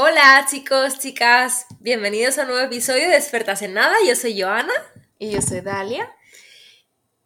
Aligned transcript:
Hola 0.00 0.46
chicos, 0.48 1.00
chicas, 1.00 1.66
bienvenidos 1.80 2.38
a 2.38 2.42
un 2.42 2.50
nuevo 2.50 2.64
episodio 2.64 3.08
de 3.08 3.16
Expertas 3.16 3.62
en 3.62 3.74
Nada. 3.74 3.96
Yo 4.06 4.14
soy 4.14 4.40
Joana. 4.40 4.72
Y 5.18 5.32
yo 5.32 5.42
soy 5.42 5.60
Dalia. 5.60 6.08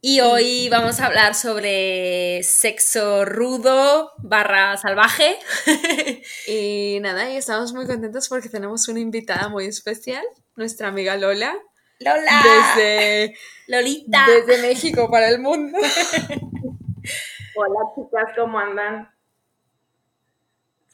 Y 0.01 0.23
hoy 0.23 0.71
vamos 0.71 0.99
a 0.99 1.05
hablar 1.09 1.35
sobre 1.35 2.43
sexo 2.43 3.27
rudo 3.27 4.13
barra 4.17 4.79
salvaje. 4.79 5.37
y 6.49 6.99
nada, 7.03 7.31
y 7.31 7.37
estamos 7.37 7.75
muy 7.75 7.87
contentos 7.87 8.27
porque 8.31 8.49
tenemos 8.49 8.89
una 8.89 9.01
invitada 9.01 9.51
muy 9.51 9.67
especial, 9.67 10.25
nuestra 10.57 10.89
amiga 10.89 11.15
Lola. 11.19 11.55
Lola. 12.01 12.43
Desde 12.75 13.37
Lolita. 13.67 14.25
Desde 14.29 14.63
México 14.63 15.11
para 15.11 15.29
el 15.29 15.41
mundo. 15.41 15.77
Hola 17.55 17.81
chicas, 17.95 18.33
¿cómo 18.35 18.59
andan? 18.59 19.12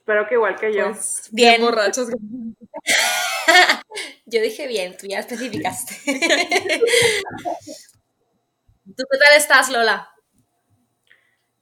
Espero 0.08 0.24
que 0.26 0.36
igual 0.36 0.56
que 0.58 0.72
yo. 0.72 0.86
Pues, 0.86 1.28
bien. 1.32 1.60
borrachos. 1.60 2.08
yo 4.24 4.40
dije 4.40 4.66
bien, 4.66 4.96
tú 4.96 5.06
ya 5.06 5.18
especificaste. 5.18 5.96
¿Tú 8.86 9.04
qué 9.10 9.18
tal 9.18 9.36
estás, 9.36 9.68
Lola? 9.68 10.08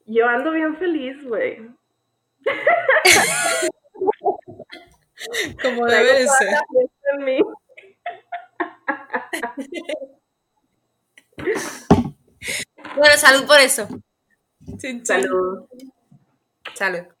Yo 0.05 0.29
ando 0.29 0.53
bien 0.53 0.77
feliz, 0.77 1.21
güey. 1.25 1.69
Como 5.61 5.85
debe 5.85 6.25
ser. 6.29 6.57
bueno, 12.95 13.17
salud 13.17 13.45
por 13.45 13.59
eso. 13.59 13.89
Salud. 15.03 15.67
Salud. 16.75 17.16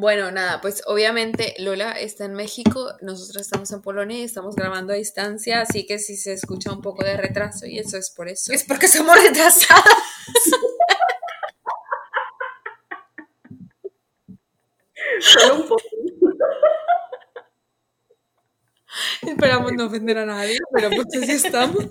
Bueno, 0.00 0.30
nada, 0.30 0.62
pues 0.62 0.82
obviamente 0.86 1.54
Lola 1.58 1.92
está 1.92 2.24
en 2.24 2.32
México, 2.32 2.94
nosotros 3.02 3.42
estamos 3.42 3.70
en 3.70 3.82
Polonia 3.82 4.18
y 4.18 4.22
estamos 4.22 4.56
grabando 4.56 4.94
a 4.94 4.96
distancia, 4.96 5.60
así 5.60 5.86
que 5.86 5.98
si 5.98 6.16
se 6.16 6.32
escucha 6.32 6.72
un 6.72 6.80
poco 6.80 7.04
de 7.04 7.18
retraso 7.18 7.66
y 7.66 7.78
eso 7.78 7.98
es 7.98 8.08
por 8.08 8.30
eso. 8.30 8.50
Es 8.50 8.64
porque 8.64 8.88
somos 8.88 9.22
retrasadas. 9.22 9.84
Solo 15.20 15.56
un 15.56 15.68
poco. 15.68 15.82
Esperamos 19.20 19.74
no 19.74 19.86
ofender 19.86 20.16
a 20.16 20.24
nadie, 20.24 20.56
pero 20.72 20.88
pues 20.88 21.08
así 21.22 21.32
estamos. 21.32 21.86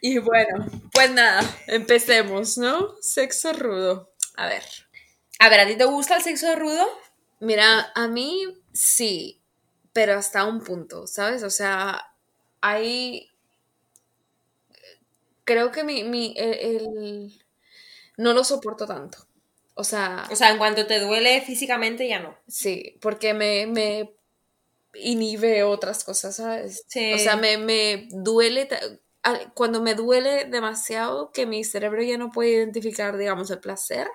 Y 0.00 0.18
bueno, 0.18 0.66
pues 0.92 1.10
nada, 1.10 1.42
empecemos, 1.66 2.58
¿no? 2.58 2.94
Sexo 3.00 3.52
rudo. 3.52 4.12
A 4.36 4.46
ver. 4.46 4.62
A 5.38 5.48
ver, 5.48 5.60
¿a 5.60 5.66
ti 5.66 5.76
te 5.76 5.84
gusta 5.84 6.16
el 6.16 6.22
sexo 6.22 6.54
rudo? 6.56 6.86
Mira, 7.40 7.92
a 7.94 8.08
mí 8.08 8.44
sí, 8.72 9.42
pero 9.92 10.14
hasta 10.14 10.44
un 10.44 10.62
punto, 10.62 11.06
¿sabes? 11.06 11.42
O 11.42 11.50
sea, 11.50 12.14
hay... 12.60 13.30
Creo 15.44 15.70
que 15.70 15.84
mi, 15.84 16.02
mi 16.02 16.34
el, 16.36 17.32
no 18.16 18.32
lo 18.32 18.44
soporto 18.44 18.86
tanto. 18.86 19.18
O 19.74 19.84
sea... 19.84 20.26
O 20.30 20.36
sea, 20.36 20.50
en 20.50 20.58
cuanto 20.58 20.86
te 20.86 20.98
duele 21.00 21.40
físicamente 21.42 22.08
ya 22.08 22.20
no. 22.20 22.36
Sí, 22.48 22.98
porque 23.00 23.34
me, 23.34 23.66
me 23.66 24.14
inhibe 24.94 25.62
otras 25.62 26.02
cosas, 26.04 26.36
¿sabes? 26.36 26.84
Sí. 26.88 27.12
O 27.12 27.18
sea, 27.18 27.36
me, 27.36 27.58
me 27.58 28.08
duele 28.10 28.68
cuando 29.54 29.82
me 29.82 29.94
duele 29.94 30.44
demasiado 30.44 31.32
que 31.32 31.46
mi 31.46 31.64
cerebro 31.64 32.02
ya 32.02 32.16
no 32.18 32.30
puede 32.30 32.50
identificar, 32.50 33.16
digamos, 33.16 33.50
el 33.50 33.58
placer, 33.60 34.08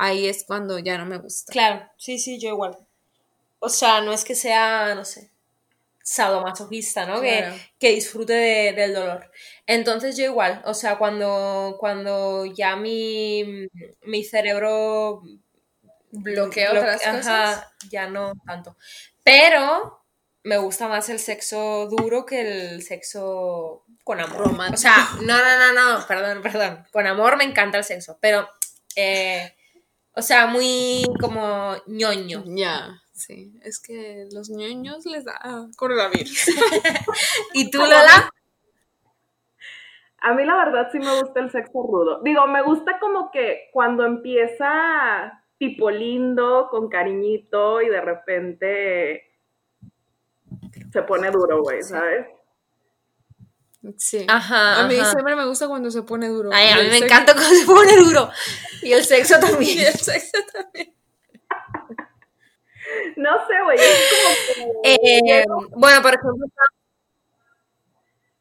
ahí 0.00 0.26
es 0.26 0.44
cuando 0.44 0.78
ya 0.78 0.96
no 0.98 1.06
me 1.06 1.18
gusta. 1.18 1.52
Claro, 1.52 1.88
sí, 1.96 2.18
sí, 2.18 2.40
yo 2.40 2.48
igual. 2.48 2.76
O 3.58 3.68
sea, 3.68 4.00
no 4.00 4.12
es 4.12 4.24
que 4.24 4.34
sea, 4.34 4.94
no 4.94 5.04
sé, 5.04 5.30
sadomasoquista, 6.02 7.04
¿no? 7.04 7.20
Que, 7.20 7.44
que, 7.78 7.90
disfrute 7.90 8.32
del 8.32 8.94
dolor. 8.94 9.30
Entonces 9.66 10.16
yo 10.16 10.24
igual, 10.24 10.62
o 10.64 10.72
sea, 10.72 10.96
cuando, 10.96 11.76
cuando 11.78 12.46
ya 12.46 12.76
mi, 12.76 13.68
mi 14.02 14.24
cerebro 14.24 15.22
bloquea 16.10 16.72
otras 16.72 17.02
cosas, 17.02 17.66
ya 17.90 18.08
no 18.08 18.32
tanto. 18.46 18.76
Pero 19.22 20.02
me 20.42 20.56
gusta 20.56 20.88
más 20.88 21.10
el 21.10 21.18
sexo 21.18 21.86
duro 21.90 22.24
que 22.24 22.40
el 22.40 22.82
sexo 22.82 23.84
con 24.02 24.18
amor. 24.18 24.46
Romántico. 24.48 24.74
O 24.74 24.80
sea, 24.80 25.10
no, 25.20 25.36
no, 25.36 25.74
no, 25.74 25.98
no, 25.98 26.06
perdón, 26.06 26.40
perdón. 26.40 26.86
Con 26.90 27.06
amor 27.06 27.36
me 27.36 27.44
encanta 27.44 27.76
el 27.76 27.84
sexo, 27.84 28.16
pero 28.20 28.48
eh, 28.96 29.54
o 30.14 30.22
sea, 30.22 30.46
muy 30.46 31.02
como 31.20 31.74
ñoño. 31.86 32.44
Ya, 32.46 33.00
sí. 33.12 33.52
Es 33.62 33.80
que 33.80 34.26
los 34.32 34.50
ñoños 34.50 35.06
les 35.06 35.24
da 35.24 35.38
coronavirus. 35.76 36.46
¿Y 37.54 37.70
tú, 37.70 37.78
Lola? 37.78 38.30
A 40.22 40.34
mí 40.34 40.44
la 40.44 40.56
verdad 40.56 40.88
sí 40.92 40.98
me 40.98 41.20
gusta 41.20 41.40
el 41.40 41.50
sexo 41.50 41.82
rudo. 41.82 42.20
Digo, 42.22 42.46
me 42.46 42.62
gusta 42.62 42.98
como 43.00 43.30
que 43.30 43.70
cuando 43.72 44.04
empieza 44.04 45.42
tipo 45.56 45.90
lindo, 45.90 46.68
con 46.70 46.88
cariñito 46.88 47.80
y 47.80 47.88
de 47.88 48.00
repente 48.00 49.24
se 50.92 51.02
pone 51.02 51.30
duro, 51.30 51.62
güey, 51.62 51.82
¿sabes? 51.82 52.26
Sí. 53.96 54.26
Ajá. 54.28 54.80
A 54.80 54.86
mí 54.86 54.94
siempre 54.94 55.34
me 55.34 55.46
gusta 55.46 55.66
cuando 55.66 55.90
se 55.90 56.02
pone 56.02 56.28
duro. 56.28 56.50
Ay, 56.52 56.68
a 56.68 56.76
mí 56.82 56.88
me 56.90 56.98
encanta 56.98 57.32
cuando 57.34 57.54
se 57.54 57.66
pone 57.66 57.96
duro. 57.96 58.30
Y 58.82 58.92
el 58.92 59.04
sexo 59.04 59.38
también. 59.38 59.78
y 59.78 59.82
el 59.82 59.94
sexo 59.94 60.38
también. 60.52 60.94
no 63.16 63.46
sé, 63.46 63.54
güey. 63.62 63.78
Es 63.78 64.54
como 64.56 64.80
eh, 64.84 65.44
bueno, 65.76 66.00
por 66.00 66.14
ejemplo, 66.14 66.46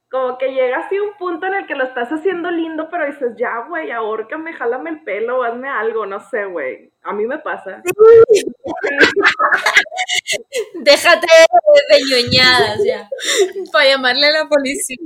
como 0.09 0.37
que 0.37 0.53
llega 0.53 0.79
así 0.79 0.97
un 0.99 1.13
punto 1.17 1.45
en 1.45 1.53
el 1.53 1.67
que 1.67 1.75
lo 1.75 1.83
estás 1.83 2.09
haciendo 2.09 2.49
lindo, 2.49 2.89
pero 2.89 3.05
dices, 3.05 3.35
ya, 3.37 3.65
güey, 3.67 3.91
ahórcame, 3.91 4.53
jálame 4.53 4.89
el 4.89 5.03
pelo, 5.03 5.43
hazme 5.43 5.69
algo, 5.69 6.05
no 6.05 6.19
sé, 6.19 6.45
güey. 6.45 6.91
A 7.03 7.13
mí 7.13 7.27
me 7.27 7.37
pasa. 7.37 7.83
Déjate 10.75 11.27
de 11.89 12.01
ñoñadas 12.09 12.79
ya. 12.85 13.09
Para 13.71 13.89
llamarle 13.89 14.27
a 14.27 14.31
la 14.31 14.49
policía. 14.49 14.97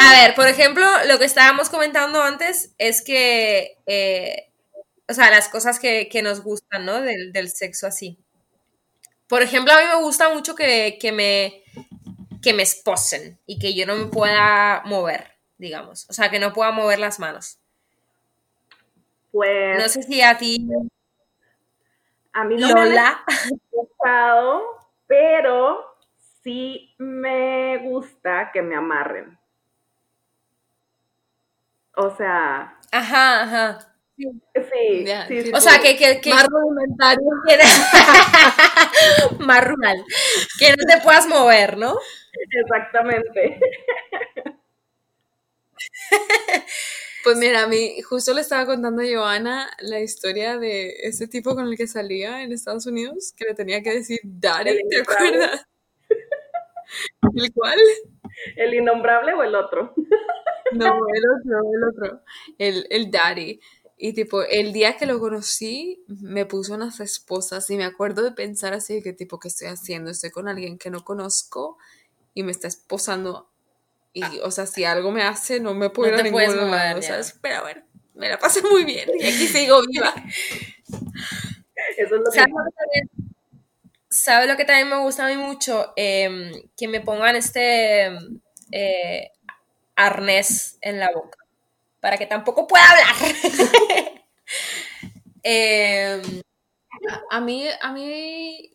A 0.00 0.12
ver, 0.12 0.34
por 0.34 0.46
ejemplo, 0.46 0.86
lo 1.06 1.18
que 1.18 1.24
estábamos 1.24 1.68
comentando 1.68 2.22
antes 2.22 2.74
es 2.78 3.02
que 3.02 3.76
eh, 3.86 4.50
o 5.10 5.12
sea, 5.12 5.30
las 5.30 5.48
cosas 5.48 5.80
que, 5.80 6.08
nos 6.22 6.42
gustan, 6.42 6.86
¿no? 6.86 7.02
Del, 7.02 7.50
sexo 7.50 7.88
así. 7.88 8.16
Por 9.26 9.42
ejemplo, 9.42 9.72
a 9.72 9.80
mí 9.80 9.86
me 9.86 10.02
gusta 10.02 10.32
mucho 10.32 10.54
que, 10.54 10.98
me, 11.12 11.64
que 12.42 12.54
me 12.54 12.62
esposen 12.62 13.38
y 13.46 13.58
que 13.58 13.74
yo 13.74 13.86
no 13.86 13.96
me 13.96 14.06
pueda 14.06 14.82
mover, 14.84 15.32
digamos. 15.58 16.08
O 16.08 16.12
sea, 16.12 16.30
que 16.30 16.38
no 16.38 16.52
pueda 16.52 16.70
mover 16.70 16.98
las 16.98 17.18
manos. 17.18 17.58
Pues. 19.32 19.78
No 19.78 19.88
sé 19.88 20.02
si 20.02 20.20
a 20.22 20.36
ti. 20.38 20.68
A 22.32 22.44
mí 22.44 22.56
no 22.56 22.68
Lola. 22.68 23.24
me 23.26 23.34
ha 23.34 23.58
gustado, 23.70 24.62
pero 25.06 25.96
sí 26.42 26.94
me 26.98 27.78
gusta 27.78 28.50
que 28.52 28.62
me 28.62 28.76
amarren. 28.76 29.38
O 31.96 32.10
sea. 32.16 32.78
Ajá, 32.92 33.42
ajá. 33.42 33.89
Sí, 34.20 35.04
sí, 35.42 35.52
O 35.54 35.60
sea, 35.60 35.80
que, 35.80 35.96
que, 35.96 36.30
Más 36.30 36.46
rudimentario. 36.46 37.28
más 39.40 39.64
rural. 39.64 40.04
Que 40.58 40.70
no 40.70 40.84
te 40.86 41.00
puedas 41.02 41.26
mover, 41.26 41.76
¿no? 41.78 41.96
Exactamente. 42.62 43.60
Pues 47.22 47.36
mira, 47.36 47.64
a 47.64 47.66
mí 47.66 48.00
justo 48.00 48.32
le 48.32 48.40
estaba 48.40 48.64
contando 48.64 49.02
a 49.02 49.04
Joana 49.04 49.68
la 49.80 50.00
historia 50.00 50.58
de 50.58 50.88
ese 51.02 51.28
tipo 51.28 51.54
con 51.54 51.66
el 51.66 51.76
que 51.76 51.86
salía 51.86 52.42
en 52.42 52.52
Estados 52.52 52.86
Unidos, 52.86 53.34
que 53.36 53.44
le 53.44 53.54
tenía 53.54 53.82
que 53.82 53.92
decir 53.92 54.20
Daddy, 54.24 54.88
¿te 54.88 55.00
acuerdas? 55.02 55.66
¿El 57.34 57.52
cuál? 57.52 57.78
¿El 58.56 58.74
innombrable 58.74 59.34
o 59.34 59.42
el 59.42 59.54
otro? 59.54 59.94
No, 60.72 60.86
el 61.14 61.24
otro, 61.36 61.58
el 61.74 61.84
otro. 61.84 62.22
El, 62.56 62.86
el 62.90 63.10
Daddy. 63.10 63.60
Y 64.02 64.14
tipo, 64.14 64.42
el 64.42 64.72
día 64.72 64.96
que 64.96 65.04
lo 65.04 65.20
conocí, 65.20 66.02
me 66.08 66.46
puso 66.46 66.72
unas 66.72 67.00
esposas 67.00 67.68
y 67.68 67.76
me 67.76 67.84
acuerdo 67.84 68.22
de 68.22 68.32
pensar 68.32 68.72
así, 68.72 69.02
que 69.02 69.12
tipo, 69.12 69.38
¿qué 69.38 69.48
estoy 69.48 69.68
haciendo? 69.68 70.10
Estoy 70.10 70.30
con 70.30 70.48
alguien 70.48 70.78
que 70.78 70.88
no 70.88 71.04
conozco 71.04 71.76
y 72.32 72.42
me 72.42 72.50
está 72.50 72.66
esposando. 72.66 73.50
Y, 74.14 74.22
ah. 74.22 74.30
o 74.44 74.50
sea, 74.50 74.64
si 74.64 74.84
algo 74.84 75.10
me 75.10 75.22
hace, 75.22 75.60
no 75.60 75.74
me 75.74 75.90
puedo 75.90 76.14
ir 76.14 76.18
a 76.18 76.22
ningún 76.22 76.70
lado, 76.70 77.02
¿sabes? 77.02 77.38
Pero 77.42 77.60
bueno, 77.60 77.82
me 78.14 78.30
la 78.30 78.38
pasé 78.38 78.62
muy 78.62 78.84
bien 78.84 79.06
y 79.18 79.22
aquí 79.22 79.46
sigo 79.46 79.82
viva. 79.86 80.14
Eso 81.98 82.16
es 82.16 82.22
lo 82.22 82.30
¿Sabes, 82.30 82.54
¿sabes 84.08 84.48
lo 84.48 84.56
que 84.56 84.64
también 84.64 84.88
me 84.88 84.98
gusta 85.00 85.26
a 85.26 85.28
mí 85.28 85.36
mucho? 85.36 85.92
Em, 85.96 86.52
que 86.74 86.88
me 86.88 87.02
pongan 87.02 87.36
este 87.36 88.06
eh, 88.72 89.30
arnés 89.94 90.78
en 90.80 90.98
la 90.98 91.10
boca, 91.12 91.36
para 92.00 92.16
que 92.18 92.26
tampoco 92.26 92.66
pueda 92.66 92.84
hablar. 92.90 93.14
Em, 95.42 96.42
A 97.30 97.40
mí, 97.40 97.66
a 97.80 97.92
mí, 97.92 98.70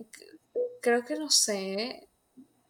creo 0.81 1.03
que 1.05 1.15
no 1.15 1.29
sé, 1.29 2.07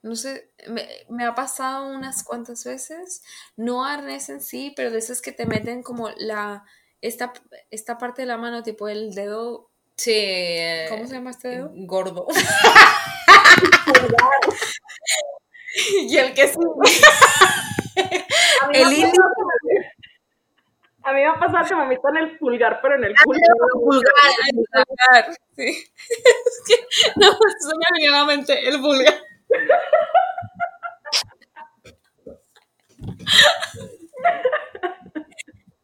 no 0.03 0.15
sé, 0.15 0.51
me, 0.67 0.87
me 1.09 1.25
ha 1.25 1.35
pasado 1.35 1.87
unas 1.95 2.23
cuantas 2.23 2.63
veces, 2.65 3.23
no 3.57 3.85
arnés 3.85 4.29
en 4.29 4.41
sí, 4.41 4.73
pero 4.75 4.91
de 4.91 4.99
esas 4.99 5.21
que 5.21 5.31
te 5.31 5.45
meten 5.45 5.83
como 5.83 6.09
la, 6.17 6.65
esta, 7.01 7.33
esta 7.71 7.97
parte 7.97 8.23
de 8.23 8.27
la 8.27 8.37
mano, 8.37 8.63
tipo 8.63 8.87
el 8.89 9.13
dedo, 9.15 9.69
sí. 9.97 10.13
¿cómo 10.89 11.07
se 11.07 11.15
llama 11.15 11.31
este 11.31 11.49
dedo? 11.49 11.71
Gordo. 11.75 12.27
Y 16.07 16.17
el 16.17 16.33
que 16.33 16.47
sí. 16.47 16.55
El 18.73 18.93
índice. 18.93 19.17
Me- 21.05 21.09
A 21.11 21.13
mí 21.13 21.21
me 21.21 21.27
ha 21.27 21.33
pasado 21.39 21.65
que 21.67 21.75
me 21.75 21.85
metan 21.87 22.17
el 22.17 22.37
pulgar, 22.37 22.79
pero 22.81 22.95
en 22.95 23.03
el 23.05 23.15
culo. 23.23 23.39
vulgar, 23.75 25.35
sí. 25.55 25.65
Es 26.07 26.61
que 26.67 26.75
no, 27.17 27.27
eso 27.31 27.71
me 27.77 27.99
vino 27.99 28.15
a 28.15 28.19
la 28.19 28.25
mente, 28.25 28.67
el 28.67 28.77
vulgar. 28.79 29.15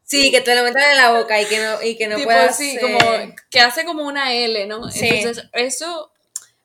Sí, 0.03 0.29
que 0.31 0.41
te 0.41 0.56
lo 0.56 0.63
metan 0.63 0.91
en 0.91 0.97
la 0.97 1.18
boca 1.18 1.41
y 1.41 1.45
que 1.45 1.57
no, 1.59 1.81
y 1.81 1.97
que 1.97 2.07
no 2.07 2.15
tipo 2.17 2.27
puedas... 2.27 2.51
así, 2.51 2.75
eh, 2.75 2.81
como 2.81 3.00
que 3.50 3.59
hace 3.62 3.85
como 3.85 4.06
una 4.06 4.33
L, 4.33 4.65
¿no? 4.67 4.89
Sí. 4.91 5.07
Entonces, 5.07 5.45
eso, 5.53 6.12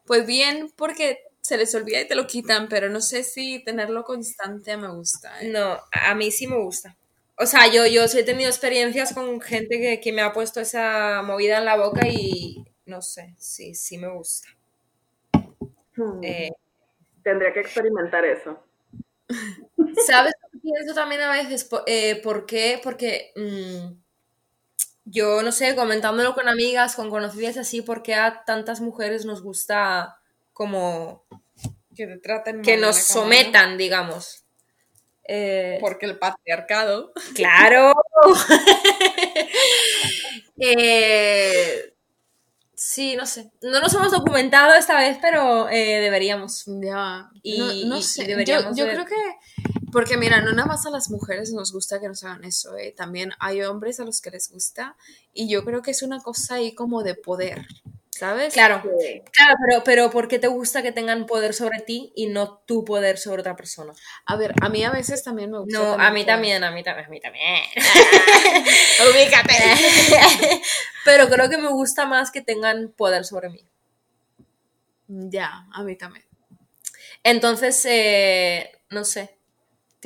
pues 0.05 0.27
bien, 0.27 0.73
porque 0.77 1.21
se 1.43 1.57
les 1.57 1.73
olvida 1.77 2.01
y 2.01 2.09
te 2.09 2.17
lo 2.17 2.27
quitan, 2.27 2.69
pero 2.69 2.89
no 2.91 3.01
sé 3.01 3.23
si 3.23 3.63
tenerlo 3.63 4.03
constante 4.03 4.77
me 4.77 4.89
gusta. 4.89 5.41
¿eh? 5.41 5.49
No, 5.49 5.79
a 5.93 6.15
mí 6.17 6.33
sí 6.33 6.49
me 6.49 6.57
gusta. 6.59 6.97
O 7.39 7.47
sea, 7.47 7.71
yo, 7.71 7.87
yo 7.87 8.09
sí 8.09 8.19
he 8.21 8.25
tenido 8.25 8.49
experiencias 8.49 9.13
con 9.13 9.41
gente 9.41 9.79
que, 9.79 10.01
que 10.01 10.13
me 10.13 10.23
ha 10.23 10.33
puesto 10.33 10.61
esa 10.61 11.23
movida 11.23 11.59
en 11.59 11.65
la 11.67 11.77
boca 11.77 12.07
y 12.09 12.65
no 12.87 13.03
sé, 13.03 13.35
sí, 13.39 13.75
sí 13.75 13.99
me 13.99 14.09
gusta. 14.09 14.49
Hmm. 15.97 16.21
Eh, 16.23 16.51
Tendría 17.23 17.53
que 17.53 17.61
experimentar 17.61 18.25
eso. 18.25 18.59
¿Sabes 20.07 20.33
lo 20.43 20.49
que 20.51 20.59
pienso 20.61 20.95
también 20.95 21.21
a 21.23 21.31
veces? 21.33 21.69
Eh, 21.87 22.21
¿Por 22.23 22.47
qué? 22.47 22.81
Porque 22.83 23.33
mm, 23.37 23.95
yo, 25.05 25.43
no 25.43 25.53
sé, 25.53 25.77
comentándolo 25.77 26.35
con 26.35 26.49
amigas, 26.49 26.97
con 26.97 27.11
conocidas 27.11 27.57
así, 27.57 27.83
¿por 27.83 28.03
qué 28.03 28.15
a 28.15 28.45
tantas 28.45 28.81
mujeres 28.81 29.25
nos 29.25 29.43
gusta 29.43 30.21
como 30.53 31.25
Que 31.97 32.07
te 32.07 32.19
traten 32.19 32.63
que 32.63 32.77
nos 32.79 32.97
la 32.97 33.15
cama, 33.15 33.35
¿no? 33.37 33.37
sometan, 33.37 33.79
digamos? 33.79 34.46
Eh, 35.29 35.79
Porque 35.81 36.07
el 36.07 36.19
patriarcado. 36.19 37.13
Claro. 37.35 37.93
Eh, 40.59 41.95
sí, 42.75 43.17
no 43.17 43.27
sé. 43.27 43.51
No 43.63 43.81
nos 43.81 43.93
hemos 43.95 44.11
documentado 44.13 44.75
esta 44.75 44.97
vez, 44.99 45.19
pero 45.21 45.69
eh, 45.69 46.01
deberíamos. 46.01 46.65
Ya. 46.67 47.29
Y- 47.43 47.59
no, 47.59 47.67
no 47.89 47.97
y- 47.97 48.01
y 48.01 48.03
sé. 48.03 48.27
yo 48.47 48.87
creo 48.87 49.05
que. 49.05 49.15
Porque 49.93 50.17
mira, 50.17 50.41
no 50.41 50.53
nada 50.53 50.67
más 50.67 50.85
a 50.87 50.91
las 50.91 51.11
mujeres 51.11 51.53
nos 51.53 51.73
gusta 51.73 52.01
que 52.01 52.09
nos 52.09 52.23
hagan 52.25 52.45
eso, 52.45 52.77
¿eh? 52.77 52.93
También 52.97 53.33
hay 53.39 53.63
hombres 53.63 53.99
a 54.01 54.05
los 54.05 54.21
que 54.21 54.31
les 54.31 54.51
gusta. 54.51 54.97
Y 55.33 55.49
yo 55.49 55.65
creo 55.65 55.81
que 55.81 55.93
es 55.93 56.03
una 56.03 56.21
cosa 56.21 56.57
ahí 56.57 56.75
como 56.75 57.03
de 57.03 57.15
poder, 57.15 57.67
¿sabes? 58.17 58.55
Claro, 58.55 58.83
claro, 59.31 59.55
pero, 59.67 59.85
pero 59.85 60.11
¿por 60.11 60.29
qué 60.29 60.39
te 60.39 60.47
gusta 60.47 60.83
que 60.83 60.93
tengan 60.93 61.27
poder 61.27 61.53
sobre 61.53 61.81
ti 61.81 62.13
y 62.17 62.27
no 62.27 62.59
tu 62.67 62.85
poder 62.85 63.19
sobre 63.19 63.41
otra 63.41 63.57
persona? 63.57 63.93
A 64.25 64.37
ver, 64.37 64.55
a 64.61 64.69
mí 64.69 64.83
a 64.85 64.91
veces 64.91 65.23
también 65.23 65.51
me 65.51 65.59
gusta. 65.59 65.79
No, 65.79 65.93
a 65.95 66.11
mí 66.11 66.25
también, 66.25 66.65
a 66.65 66.71
mí 66.71 66.83
también, 66.83 67.07
a 67.07 67.11
mí 67.11 67.21
también. 67.21 67.63
Ubícate. 69.11 69.55
pero 71.05 71.29
creo 71.29 71.51
que 71.51 71.59
me 71.59 71.69
gusta 71.69 72.07
más 72.07 72.31
que 72.31 72.41
tengan 72.41 72.93
poder 72.93 73.25
sobre 73.25 73.51
mí. 73.51 73.65
Ya, 75.09 75.67
a 75.73 75.83
mí 75.83 75.97
también. 75.97 76.25
Entonces, 77.23 77.85
eh, 77.87 78.81
no 78.91 79.05
sé, 79.05 79.36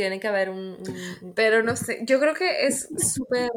tiene 0.01 0.19
que 0.19 0.29
haber 0.29 0.49
un... 0.49 0.79
un- 1.23 1.33
Pero 1.35 1.63
no 1.63 1.77
sé, 1.77 1.99
yo 2.07 2.19
creo 2.19 2.33
que 2.35 2.67
es 2.67 2.89
súper, 3.15 3.51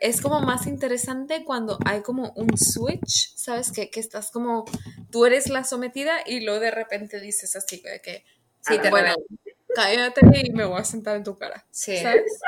es 0.00 0.20
como 0.20 0.40
más 0.40 0.66
interesante 0.66 1.44
cuando 1.44 1.78
hay 1.86 2.00
como 2.02 2.32
un 2.34 2.58
switch, 2.58 3.32
¿sabes? 3.36 3.70
Que, 3.70 3.90
que 3.90 4.00
estás 4.00 4.32
como, 4.32 4.64
tú 5.12 5.24
eres 5.24 5.48
la 5.50 5.62
sometida 5.62 6.14
y 6.26 6.40
luego 6.40 6.58
de 6.58 6.72
repente 6.72 7.20
dices 7.20 7.54
así, 7.54 7.80
de 7.80 8.00
que, 8.00 8.24
Sí, 8.60 8.76
te 8.80 8.90
bueno, 8.90 9.14
revelas. 9.14 9.18
cállate 10.12 10.20
y 10.42 10.50
me 10.52 10.64
voy 10.64 10.80
a 10.80 10.84
sentar 10.84 11.14
en 11.16 11.22
tu 11.22 11.38
cara, 11.38 11.64
Sí. 11.70 11.96
¿sabes? 11.98 12.40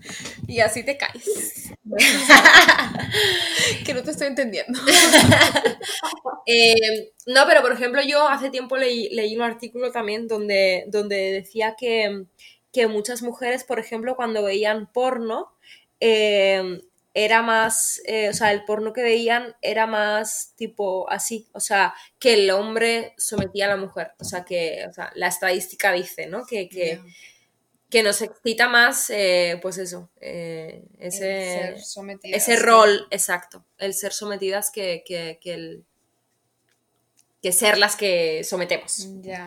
Y 0.48 0.60
así 0.60 0.84
te 0.84 0.96
caes. 0.96 1.72
que 3.84 3.94
no 3.94 4.02
te 4.02 4.10
estoy 4.10 4.28
entendiendo. 4.28 4.78
Eh, 6.48 7.12
no, 7.26 7.42
pero 7.48 7.60
por 7.60 7.72
ejemplo, 7.72 8.00
yo 8.02 8.28
hace 8.28 8.50
tiempo 8.50 8.76
leí, 8.76 9.08
leí 9.10 9.34
un 9.34 9.42
artículo 9.42 9.90
también 9.90 10.28
donde, 10.28 10.84
donde 10.86 11.32
decía 11.32 11.74
que, 11.76 12.26
que 12.72 12.86
muchas 12.86 13.22
mujeres, 13.22 13.64
por 13.64 13.80
ejemplo, 13.80 14.14
cuando 14.14 14.44
veían 14.44 14.88
porno, 14.92 15.52
eh, 15.98 16.78
era 17.18 17.40
más, 17.40 18.02
eh, 18.04 18.28
o 18.28 18.34
sea, 18.34 18.52
el 18.52 18.66
porno 18.66 18.92
que 18.92 19.02
veían 19.02 19.56
era 19.62 19.86
más 19.86 20.52
tipo 20.54 21.10
así, 21.10 21.48
o 21.52 21.60
sea, 21.60 21.94
que 22.18 22.34
el 22.34 22.50
hombre 22.50 23.14
sometía 23.16 23.64
a 23.64 23.68
la 23.68 23.78
mujer, 23.78 24.10
o 24.18 24.24
sea, 24.24 24.44
que 24.44 24.84
o 24.86 24.92
sea, 24.92 25.10
la 25.14 25.28
estadística 25.28 25.92
dice, 25.92 26.26
¿no? 26.26 26.44
Que, 26.44 26.68
que, 26.68 27.00
que 27.90 28.02
nos 28.02 28.20
excita 28.22 28.68
más, 28.68 29.10
eh, 29.10 29.58
pues 29.62 29.78
eso, 29.78 30.10
eh, 30.20 30.84
ese, 30.98 31.74
ese 32.36 32.56
rol, 32.56 33.06
exacto, 33.10 33.64
el 33.78 33.94
ser 33.94 34.12
sometidas 34.12 34.70
que, 34.70 35.04
que, 35.06 35.38
que 35.40 35.54
el 35.54 35.84
que 37.42 37.52
ser 37.52 37.78
las 37.78 37.94
que 37.96 38.42
sometemos. 38.44 39.06
Ya. 39.22 39.46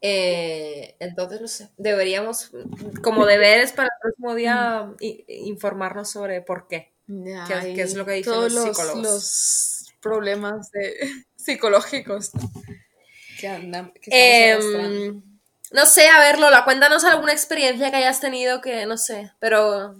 Eh, 0.00 0.96
entonces, 1.00 1.40
no 1.40 1.48
sé, 1.48 1.68
deberíamos, 1.76 2.50
como 3.02 3.26
deberes 3.26 3.72
para 3.72 3.86
el 3.88 4.00
próximo 4.00 4.34
día, 4.34 4.92
i- 5.00 5.24
informarnos 5.28 6.10
sobre 6.10 6.40
por 6.42 6.66
qué. 6.68 6.92
Ya, 7.06 7.44
¿Qué- 7.46 7.74
qué 7.74 7.82
es 7.82 7.94
lo 7.94 8.04
que 8.04 8.12
dicen 8.12 8.32
todos 8.32 8.52
los 8.52 8.64
psicólogos? 8.64 9.02
los 9.02 9.86
problemas 10.00 10.70
de, 10.72 10.94
psicológicos 11.36 12.30
que, 13.40 13.48
andan, 13.48 13.92
que. 13.92 14.10
No 15.72 15.86
sé, 15.86 16.08
a 16.08 16.18
ver, 16.20 16.38
Lola, 16.38 16.64
cuéntanos 16.64 17.04
alguna 17.04 17.32
experiencia 17.32 17.90
que 17.90 17.96
hayas 17.98 18.20
tenido 18.20 18.60
que, 18.60 18.86
no 18.86 18.96
sé, 18.96 19.32
pero... 19.38 19.94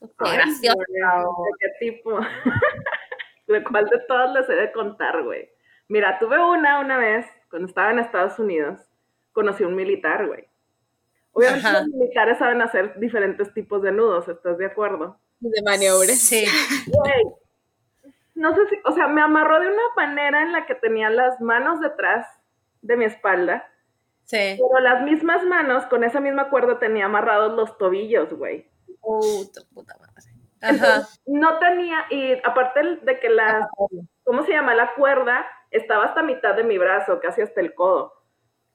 no 0.00 0.06
sé, 0.06 0.14
Ay, 0.18 0.36
graciosa 0.36 0.74
güey, 0.74 1.02
o- 1.24 1.44
¿De 1.44 1.50
qué 1.60 1.86
tipo? 1.90 2.18
¿De 3.48 3.62
cuál 3.64 3.86
de 3.86 3.98
todas 4.08 4.32
les 4.32 4.48
he 4.48 4.54
de 4.54 4.72
contar, 4.72 5.22
güey? 5.22 5.50
Mira, 5.88 6.18
tuve 6.18 6.42
una 6.42 6.80
una 6.80 6.98
vez, 6.98 7.26
cuando 7.50 7.68
estaba 7.68 7.90
en 7.90 8.00
Estados 8.00 8.38
Unidos, 8.38 8.80
conocí 9.32 9.62
a 9.64 9.68
un 9.68 9.76
militar, 9.76 10.26
güey. 10.26 10.48
Obviamente 11.32 11.66
Ajá. 11.68 11.80
los 11.80 11.88
militares 11.88 12.38
saben 12.38 12.62
hacer 12.62 12.98
diferentes 12.98 13.52
tipos 13.52 13.82
de 13.82 13.92
nudos, 13.92 14.26
¿estás 14.28 14.56
de 14.58 14.66
acuerdo? 14.66 15.18
de 15.38 15.62
maniobras. 15.62 16.18
Sí. 16.18 16.46
Güey, 16.86 17.22
no 18.34 18.54
sé 18.54 18.66
si, 18.70 18.76
o 18.86 18.92
sea, 18.92 19.06
me 19.06 19.20
amarró 19.20 19.60
de 19.60 19.66
una 19.68 19.82
manera 19.96 20.42
en 20.42 20.52
la 20.52 20.64
que 20.66 20.74
tenía 20.74 21.10
las 21.10 21.40
manos 21.42 21.78
detrás 21.80 22.26
de 22.80 22.96
mi 22.96 23.04
espalda, 23.04 23.68
Sí. 24.26 24.58
pero 24.58 24.80
las 24.80 25.02
mismas 25.02 25.44
manos, 25.44 25.86
con 25.86 26.02
esa 26.04 26.20
misma 26.20 26.50
cuerda 26.50 26.78
tenía 26.78 27.06
amarrados 27.06 27.52
los 27.54 27.78
tobillos, 27.78 28.32
güey. 28.34 28.68
Puta, 29.00 29.60
puta 29.72 29.96
madre. 29.98 30.32
Ajá. 30.60 31.06
No 31.26 31.58
tenía, 31.58 32.04
y 32.10 32.32
aparte 32.44 32.98
de 33.02 33.20
que 33.20 33.28
las, 33.28 33.68
¿cómo 34.24 34.44
se 34.44 34.52
llama? 34.52 34.74
La 34.74 34.94
cuerda 34.94 35.46
estaba 35.70 36.06
hasta 36.06 36.22
mitad 36.22 36.54
de 36.54 36.64
mi 36.64 36.76
brazo, 36.76 37.20
casi 37.20 37.42
hasta 37.42 37.60
el 37.60 37.74
codo. 37.74 38.12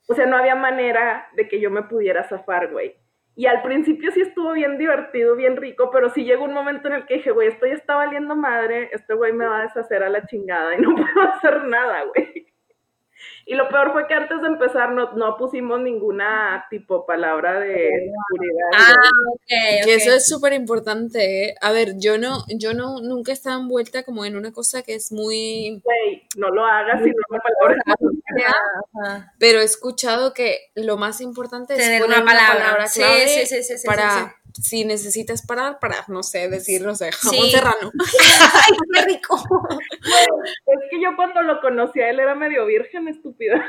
O 0.07 0.13
sea, 0.13 0.25
no 0.25 0.37
había 0.37 0.55
manera 0.55 1.27
de 1.35 1.47
que 1.47 1.59
yo 1.59 1.69
me 1.69 1.83
pudiera 1.83 2.23
zafar, 2.23 2.71
güey. 2.71 2.95
Y 3.35 3.45
al 3.45 3.61
principio 3.61 4.11
sí 4.11 4.21
estuvo 4.21 4.51
bien 4.53 4.77
divertido, 4.77 5.35
bien 5.35 5.55
rico, 5.55 5.89
pero 5.91 6.09
sí 6.09 6.25
llegó 6.25 6.43
un 6.43 6.53
momento 6.53 6.87
en 6.87 6.95
el 6.95 7.05
que 7.05 7.15
dije, 7.15 7.31
güey, 7.31 7.47
esto 7.47 7.65
ya 7.65 7.73
está 7.73 7.95
valiendo 7.95 8.35
madre, 8.35 8.89
este 8.91 9.13
güey 9.13 9.31
me 9.31 9.45
va 9.45 9.59
a 9.59 9.63
deshacer 9.63 10.03
a 10.03 10.09
la 10.09 10.25
chingada 10.25 10.75
y 10.75 10.81
no 10.81 10.95
puedo 10.95 11.29
hacer 11.29 11.63
nada, 11.65 12.03
güey. 12.03 12.50
Y 13.45 13.55
lo 13.55 13.67
peor 13.69 13.91
fue 13.91 14.07
que 14.07 14.13
antes 14.13 14.41
de 14.41 14.47
empezar 14.47 14.91
no, 14.91 15.13
no 15.13 15.37
pusimos 15.37 15.79
ninguna 15.81 16.65
tipo 16.69 17.05
palabra 17.05 17.59
de 17.59 17.89
seguridad. 18.29 18.69
Ah, 18.73 18.93
güey. 19.23 19.33
ok, 19.33 19.85
Que 19.85 19.93
ok. 19.93 20.01
eso 20.01 20.13
es 20.13 20.27
súper 20.27 20.53
importante, 20.53 21.45
¿eh? 21.45 21.55
A 21.61 21.71
ver, 21.71 21.97
yo 21.97 22.17
no, 22.17 22.45
yo 22.47 22.73
no, 22.73 22.99
nunca 23.01 23.31
he 23.31 23.33
estado 23.33 23.59
envuelta 23.59 24.03
como 24.03 24.25
en 24.25 24.35
una 24.35 24.51
cosa 24.51 24.83
que 24.83 24.95
es 24.95 25.11
muy... 25.11 25.81
Güey, 25.83 26.27
no 26.37 26.49
lo 26.49 26.65
hagas 26.65 27.01
sino 27.03 27.15
una 27.29 27.39
palabra. 27.39 27.83
Ajá. 29.03 29.33
Pero 29.39 29.59
he 29.59 29.63
escuchado 29.63 30.33
que 30.33 30.71
lo 30.75 30.97
más 30.97 31.21
importante 31.21 31.73
es 31.73 31.79
Tener 31.79 32.01
poner 32.01 32.21
una 32.21 32.31
palabra. 32.31 32.87
Sí, 32.87 32.99
clave 32.99 33.27
sí, 33.27 33.45
sí, 33.45 33.63
sí, 33.63 33.77
sí, 33.77 33.87
para, 33.87 34.35
si 34.53 34.85
necesitas 34.85 35.45
parar, 35.45 35.79
para, 35.79 36.03
no 36.07 36.23
sé, 36.23 36.49
decir, 36.49 36.81
no 36.81 36.95
sé, 36.95 37.11
jamón 37.11 37.45
Sí. 37.45 37.51
serrano. 37.51 37.91
¡Ay, 38.53 38.77
qué 38.93 39.01
rico! 39.05 39.35
Es 40.65 40.79
que 40.89 41.01
yo 41.01 41.11
lo 41.41 41.61
conocí 41.61 42.01
a 42.01 42.09
él 42.09 42.19
era 42.19 42.35
medio 42.35 42.65
virgen, 42.65 43.07
estúpida. 43.07 43.65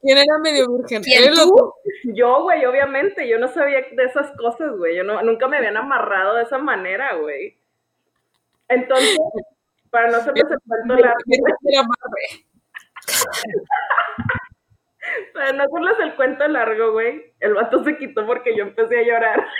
¿Quién 0.00 0.18
era 0.18 0.38
medio 0.38 0.76
virgen? 0.76 1.02
¿Quién, 1.02 1.24
¿Él 1.24 1.38
o 1.38 1.48
tú? 1.48 1.74
Yo, 2.14 2.42
güey, 2.42 2.64
obviamente, 2.64 3.28
yo 3.28 3.38
no 3.38 3.48
sabía 3.48 3.80
de 3.92 4.04
esas 4.04 4.30
cosas, 4.36 4.76
güey. 4.76 4.96
Yo 4.96 5.04
no, 5.04 5.22
nunca 5.22 5.48
me 5.48 5.56
habían 5.58 5.76
amarrado 5.76 6.34
de 6.36 6.42
esa 6.42 6.58
manera, 6.58 7.14
güey. 7.16 7.56
Entonces, 8.68 9.18
para 9.90 10.10
no 10.10 10.16
hacerles 10.18 10.44
el 10.50 10.58
cuento 10.66 10.96
largo. 10.96 11.18
para 15.34 15.52
no 15.52 15.64
hacerles 15.64 15.98
el 16.00 16.14
cuento 16.14 16.46
largo, 16.48 16.92
güey, 16.92 17.34
el 17.40 17.54
vato 17.54 17.82
se 17.84 17.96
quitó 17.96 18.26
porque 18.26 18.56
yo 18.56 18.64
empecé 18.64 18.98
a 18.98 19.02
llorar. 19.02 19.46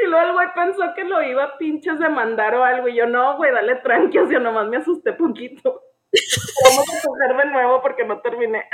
Y 0.00 0.06
luego 0.06 0.26
el 0.26 0.32
güey 0.32 0.48
pensó 0.54 0.94
que 0.94 1.04
lo 1.04 1.22
iba 1.22 1.44
a 1.44 1.58
pinches 1.58 1.98
demandar 1.98 2.54
o 2.54 2.64
algo. 2.64 2.88
Y 2.88 2.96
yo, 2.96 3.06
no, 3.06 3.36
güey, 3.36 3.52
dale 3.52 3.76
tranqui, 3.76 4.18
o 4.18 4.28
sea, 4.28 4.38
nomás 4.38 4.68
me 4.68 4.76
asusté 4.76 5.12
poquito. 5.12 5.82
Vamos 6.64 6.86
a 6.88 7.06
coger 7.06 7.36
de 7.36 7.52
nuevo 7.52 7.82
porque 7.82 8.04
no 8.04 8.20
terminé. 8.20 8.64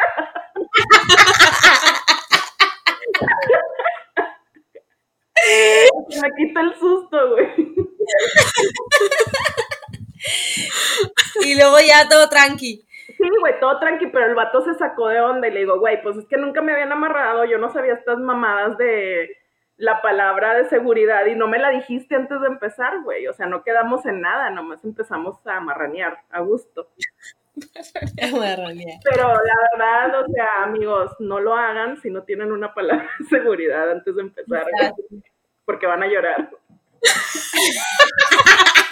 Me 6.20 6.30
quita 6.36 6.60
el 6.60 6.74
susto, 6.78 7.30
güey. 7.30 7.74
Y 11.42 11.56
luego 11.56 11.76
ya 11.80 12.08
todo 12.08 12.28
tranqui. 12.28 12.84
Sí, 13.06 13.30
güey, 13.40 13.58
todo 13.60 13.78
tranqui, 13.78 14.06
pero 14.08 14.26
el 14.26 14.34
vato 14.34 14.62
se 14.62 14.74
sacó 14.74 15.08
de 15.08 15.20
onda 15.20 15.48
y 15.48 15.52
le 15.52 15.60
digo, 15.60 15.78
güey, 15.78 16.02
pues 16.02 16.16
es 16.16 16.26
que 16.26 16.36
nunca 16.36 16.62
me 16.62 16.72
habían 16.72 16.92
amarrado, 16.92 17.44
yo 17.44 17.58
no 17.58 17.72
sabía 17.72 17.94
estas 17.94 18.18
mamadas 18.18 18.78
de 18.78 19.36
la 19.76 20.00
palabra 20.02 20.54
de 20.54 20.68
seguridad 20.68 21.26
y 21.26 21.34
no 21.34 21.48
me 21.48 21.58
la 21.58 21.70
dijiste 21.70 22.14
antes 22.14 22.40
de 22.40 22.46
empezar, 22.46 23.02
güey. 23.02 23.26
O 23.26 23.32
sea, 23.32 23.46
no 23.46 23.62
quedamos 23.62 24.06
en 24.06 24.20
nada, 24.20 24.50
nomás 24.50 24.84
empezamos 24.84 25.36
a 25.46 25.60
marranear 25.60 26.18
a 26.30 26.40
gusto. 26.40 26.88
Pero 29.04 29.28
la 29.28 29.54
verdad, 29.72 30.20
o 30.22 30.26
sea, 30.32 30.62
amigos, 30.64 31.12
no 31.20 31.40
lo 31.40 31.54
hagan 31.54 32.00
si 32.00 32.10
no 32.10 32.22
tienen 32.22 32.52
una 32.52 32.74
palabra 32.74 33.08
de 33.18 33.26
seguridad 33.26 33.90
antes 33.90 34.14
de 34.14 34.22
empezar, 34.22 34.64
porque 35.64 35.86
van 35.86 36.02
a 36.02 36.06
llorar. 36.06 36.50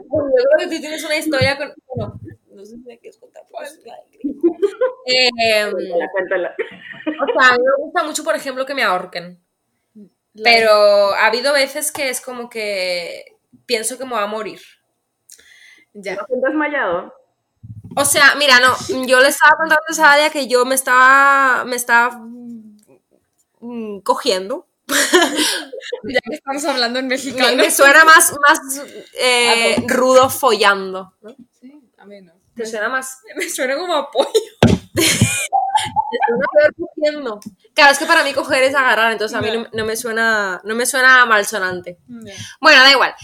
Yo 0.00 0.44
creo 0.56 0.58
que 0.58 0.76
tú 0.76 0.80
tienes 0.80 1.04
una 1.04 1.16
historia 1.16 1.56
con. 1.56 1.72
Bueno, 1.86 2.20
no 2.50 2.64
sé 2.64 2.76
si 2.76 2.82
me 2.82 2.98
quieres 2.98 3.18
contar. 3.18 3.42
pues, 3.50 3.80
eh, 5.06 5.70
Cuéntala, 5.72 6.10
cuéntala. 6.12 6.54
o 6.56 7.40
sea, 7.40 7.48
a 7.50 7.58
mí 7.58 7.64
me 7.64 7.84
gusta 7.84 8.04
mucho, 8.04 8.24
por 8.24 8.36
ejemplo, 8.36 8.66
que 8.66 8.74
me 8.74 8.82
ahorquen. 8.82 9.40
Pero 10.42 10.70
ha 11.14 11.26
habido 11.26 11.52
veces 11.52 11.92
que 11.92 12.08
es 12.08 12.20
como 12.20 12.48
que 12.48 13.36
pienso 13.66 13.98
que 13.98 14.04
me 14.04 14.10
voy 14.12 14.22
a 14.22 14.26
morir. 14.26 14.60
Ya. 15.92 16.14
¿No 16.16 16.24
te 16.24 16.34
has 16.34 16.42
desmayado? 16.42 17.14
O 17.96 18.04
sea, 18.04 18.34
mira, 18.36 18.58
no, 18.60 18.74
yo 19.06 19.20
le 19.20 19.28
estaba 19.28 19.56
contando 19.56 19.84
a 19.88 19.94
Sadia 19.94 20.30
que 20.30 20.48
yo 20.48 20.64
me 20.64 20.74
estaba, 20.74 21.64
me 21.64 21.76
estaba 21.76 22.18
mm, 23.60 24.00
cogiendo. 24.00 24.66
Ya 26.04 26.20
que 26.20 26.34
estamos 26.34 26.64
hablando 26.64 26.98
en 26.98 27.06
Me, 27.06 27.14
mexicano. 27.16 27.56
me 27.56 27.70
suena 27.70 28.04
más, 28.04 28.32
más 28.48 28.60
eh, 29.18 29.76
rudo 29.88 30.30
follando. 30.30 31.14
¿no? 31.20 31.34
Sí, 31.60 31.72
a 31.98 32.04
mí 32.06 32.20
no. 32.22 32.32
Te 32.54 32.66
suena 32.66 32.88
más 32.88 33.18
Me 33.36 33.48
suena 33.48 33.76
como 33.76 33.94
apoyo. 33.94 34.30
te 34.94 35.02
suena 35.02 36.46
peor 36.52 36.74
cogiendo. 36.78 37.40
Claro, 37.74 37.92
es 37.92 37.98
que 37.98 38.06
para 38.06 38.24
mí 38.24 38.32
coger 38.32 38.62
es 38.64 38.74
agarrar, 38.74 39.12
entonces 39.12 39.36
a 39.36 39.40
mí 39.40 39.50
no, 39.50 39.66
no 39.72 39.84
me 39.84 39.96
suena, 39.96 40.60
no 40.64 40.74
me 40.74 40.86
suena 40.86 41.24
malsonante. 41.26 41.98
Bueno, 42.60 42.82
da 42.82 42.90
igual. 42.90 43.14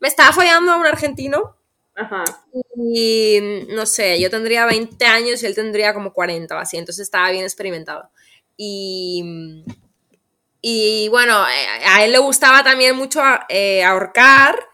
Me 0.00 0.08
estaba 0.08 0.32
follando 0.32 0.72
a 0.72 0.76
un 0.78 0.86
argentino 0.86 1.56
Ajá. 1.94 2.24
y 2.76 3.38
no 3.68 3.86
sé, 3.86 4.20
yo 4.20 4.30
tendría 4.30 4.66
20 4.66 5.04
años 5.06 5.42
y 5.42 5.46
él 5.46 5.54
tendría 5.54 5.94
como 5.94 6.12
40 6.12 6.56
o 6.56 6.58
así, 6.58 6.76
entonces 6.76 7.02
estaba 7.04 7.30
bien 7.30 7.44
experimentado. 7.44 8.10
Y, 8.56 9.64
y 10.62 11.08
bueno, 11.08 11.44
eh, 11.48 11.84
a 11.86 12.04
él 12.04 12.12
le 12.12 12.18
gustaba 12.18 12.62
también 12.62 12.96
mucho 12.96 13.20
eh, 13.48 13.82
ahorcar 13.82 14.68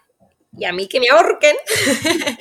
y 0.56 0.66
a 0.66 0.72
mí 0.72 0.86
que 0.88 1.00
me 1.00 1.08
ahorquen. 1.08 1.56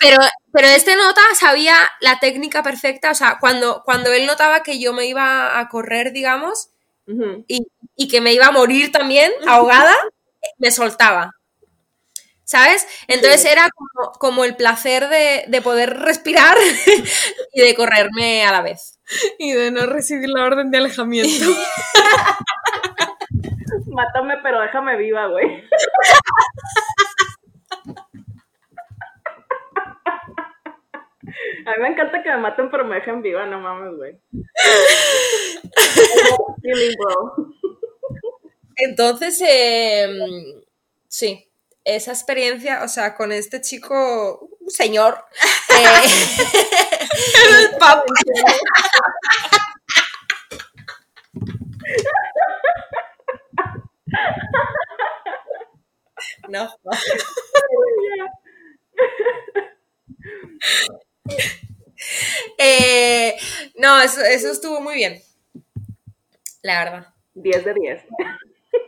pero, 0.00 0.18
pero 0.52 0.68
este 0.68 0.96
nota 0.96 1.22
sabía 1.38 1.76
la 2.00 2.20
técnica 2.20 2.62
perfecta, 2.62 3.10
o 3.10 3.14
sea, 3.14 3.38
cuando, 3.40 3.82
cuando 3.84 4.12
él 4.12 4.26
notaba 4.26 4.62
que 4.62 4.78
yo 4.78 4.92
me 4.92 5.06
iba 5.06 5.58
a 5.58 5.68
correr, 5.68 6.12
digamos, 6.12 6.68
y, 7.48 7.66
y 7.96 8.06
que 8.06 8.20
me 8.20 8.32
iba 8.32 8.46
a 8.46 8.52
morir 8.52 8.92
también 8.92 9.32
ahogada, 9.48 9.96
me 10.58 10.70
soltaba. 10.70 11.32
¿Sabes? 12.44 12.86
Entonces 13.06 13.44
era 13.44 13.68
como, 13.70 14.12
como 14.12 14.44
el 14.44 14.56
placer 14.56 15.08
de, 15.08 15.44
de 15.46 15.62
poder 15.62 15.96
respirar 16.00 16.56
y 17.52 17.60
de 17.60 17.74
correrme 17.74 18.44
a 18.44 18.52
la 18.52 18.62
vez. 18.62 18.98
Y 19.38 19.52
de 19.52 19.70
no 19.70 19.86
recibir 19.86 20.28
la 20.28 20.44
orden 20.44 20.70
de 20.70 20.78
alejamiento. 20.78 21.30
Mátame, 23.86 24.38
pero 24.42 24.60
déjame 24.60 24.96
viva, 24.96 25.26
güey. 25.26 25.64
A 31.66 31.76
mí 31.76 31.82
me 31.82 31.88
encanta 31.88 32.22
que 32.22 32.30
me 32.30 32.38
maten, 32.38 32.70
pero 32.70 32.84
me 32.84 32.96
dejen 32.96 33.22
viva, 33.22 33.46
no 33.46 33.60
mames, 33.60 33.96
güey. 33.96 34.18
Entonces, 38.76 39.42
eh, 39.46 40.08
sí, 41.08 41.50
esa 41.84 42.12
experiencia, 42.12 42.82
o 42.84 42.88
sea, 42.88 43.14
con 43.14 43.32
este 43.32 43.60
chico, 43.60 44.48
un 44.60 44.70
señor, 44.70 45.24
eh, 45.68 45.84
el 47.12 47.76
papa. 47.78 48.04
No. 56.48 56.68
Eh, 62.58 63.36
no, 63.78 64.00
eso, 64.02 64.20
eso 64.22 64.50
estuvo 64.52 64.80
muy 64.80 64.94
bien. 64.96 65.20
La 66.62 66.84
verdad. 66.84 67.06
10 67.34 67.64
de 67.64 67.74
10. 67.74 68.02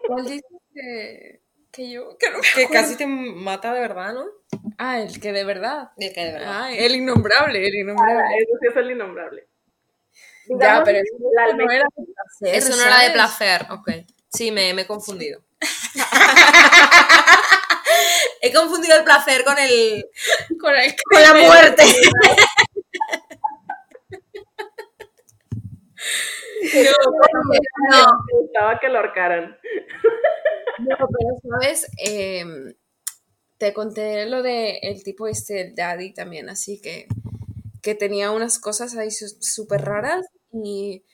¿Cuál 0.06 0.24
dices 0.26 0.42
que, 0.74 1.40
que 1.72 1.90
yo? 1.90 2.16
Que 2.18 2.28
Que 2.54 2.68
casi 2.68 2.96
te 2.96 3.06
mata 3.06 3.72
de 3.72 3.80
verdad, 3.80 4.14
¿no? 4.14 4.26
Ah, 4.78 5.00
el 5.00 5.20
que 5.20 5.32
de 5.32 5.44
verdad. 5.44 5.90
De 5.96 6.12
que 6.12 6.20
de 6.24 6.32
verdad. 6.32 6.62
Ah, 6.64 6.72
el 6.72 6.94
innombrable, 6.94 7.66
el 7.66 7.74
innombrable. 7.74 8.22
Eso 8.38 8.52
sí 8.60 8.66
es 8.70 8.76
el 8.76 8.90
innombrable. 8.90 9.46
Ya, 10.48 10.56
Digamos, 10.56 10.82
pero 10.84 10.98
eso 10.98 11.14
la 11.34 11.52
no 11.54 11.70
era 11.70 11.84
de 11.96 12.04
placer, 12.04 12.54
Eso 12.56 12.76
no 12.76 12.82
era 12.82 12.98
de 13.00 13.10
placer, 13.10 13.66
ok. 13.70 13.90
Sí, 14.28 14.50
me, 14.50 14.74
me 14.74 14.82
he 14.82 14.86
confundido. 14.86 15.40
he 18.40 18.52
confundido 18.52 18.96
el 18.96 19.04
placer 19.04 19.44
con 19.44 19.58
el 19.58 20.06
Con 20.60 20.74
el 20.74 20.94
con 21.10 21.22
la 21.22 21.34
muerte. 21.34 21.84
No, 27.90 28.06
Me 28.26 28.38
gustaba 28.40 28.78
que 28.80 28.88
lo 28.88 28.98
ahorcaran. 28.98 29.56
No, 30.78 30.96
pero 30.96 31.60
sabes, 31.60 31.86
Em, 31.98 32.72
te 33.62 33.72
conté 33.72 34.26
lo 34.26 34.42
de 34.42 34.78
el 34.82 35.04
tipo 35.04 35.28
este, 35.28 35.60
el 35.60 35.76
daddy 35.76 36.12
también, 36.14 36.48
así 36.50 36.80
que, 36.80 37.06
que 37.82 37.94
tenía 37.94 38.30
unas 38.32 38.58
cosas 38.58 38.96
ahí 38.96 39.10
súper 39.12 39.82
raras 39.82 40.26
y 40.52 41.04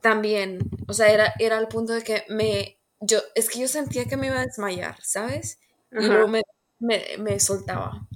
también, 0.00 0.58
o 0.88 0.92
sea, 0.92 1.08
era, 1.12 1.32
era 1.38 1.58
al 1.58 1.68
punto 1.68 1.92
de 1.92 2.02
que 2.02 2.24
me, 2.28 2.78
yo, 3.00 3.20
es 3.34 3.48
que 3.48 3.60
yo 3.60 3.68
sentía 3.68 4.06
que 4.06 4.16
me 4.16 4.26
iba 4.26 4.40
a 4.40 4.46
desmayar, 4.46 4.96
¿sabes? 5.02 5.58
Y 5.92 5.96
Ajá. 5.98 6.08
luego 6.08 6.28
me, 6.28 6.42
me, 6.80 7.04
me 7.18 7.38
soltaba. 7.38 8.06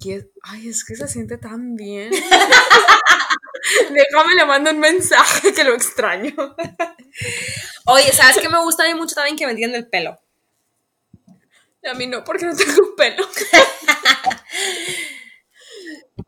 Y 0.00 0.12
es- 0.12 0.26
ay, 0.42 0.68
es 0.68 0.84
que 0.84 0.96
se 0.96 1.08
siente 1.08 1.38
tan 1.38 1.74
bien. 1.76 2.10
Déjame, 3.90 4.34
le 4.34 4.44
mando 4.46 4.70
un 4.70 4.78
mensaje 4.78 5.52
que 5.52 5.64
lo 5.64 5.74
extraño. 5.74 6.32
Oye, 7.86 8.12
¿sabes 8.12 8.38
qué 8.38 8.48
me 8.48 8.62
gusta 8.62 8.84
a 8.84 8.86
mí 8.86 8.94
mucho 8.94 9.14
también 9.14 9.36
que 9.36 9.46
me 9.46 9.54
tienden 9.54 9.82
el 9.82 9.88
pelo? 9.88 10.18
A 11.90 11.94
mí 11.94 12.06
no, 12.06 12.24
porque 12.24 12.46
no 12.46 12.56
tengo 12.56 12.94
pelo. 12.96 13.24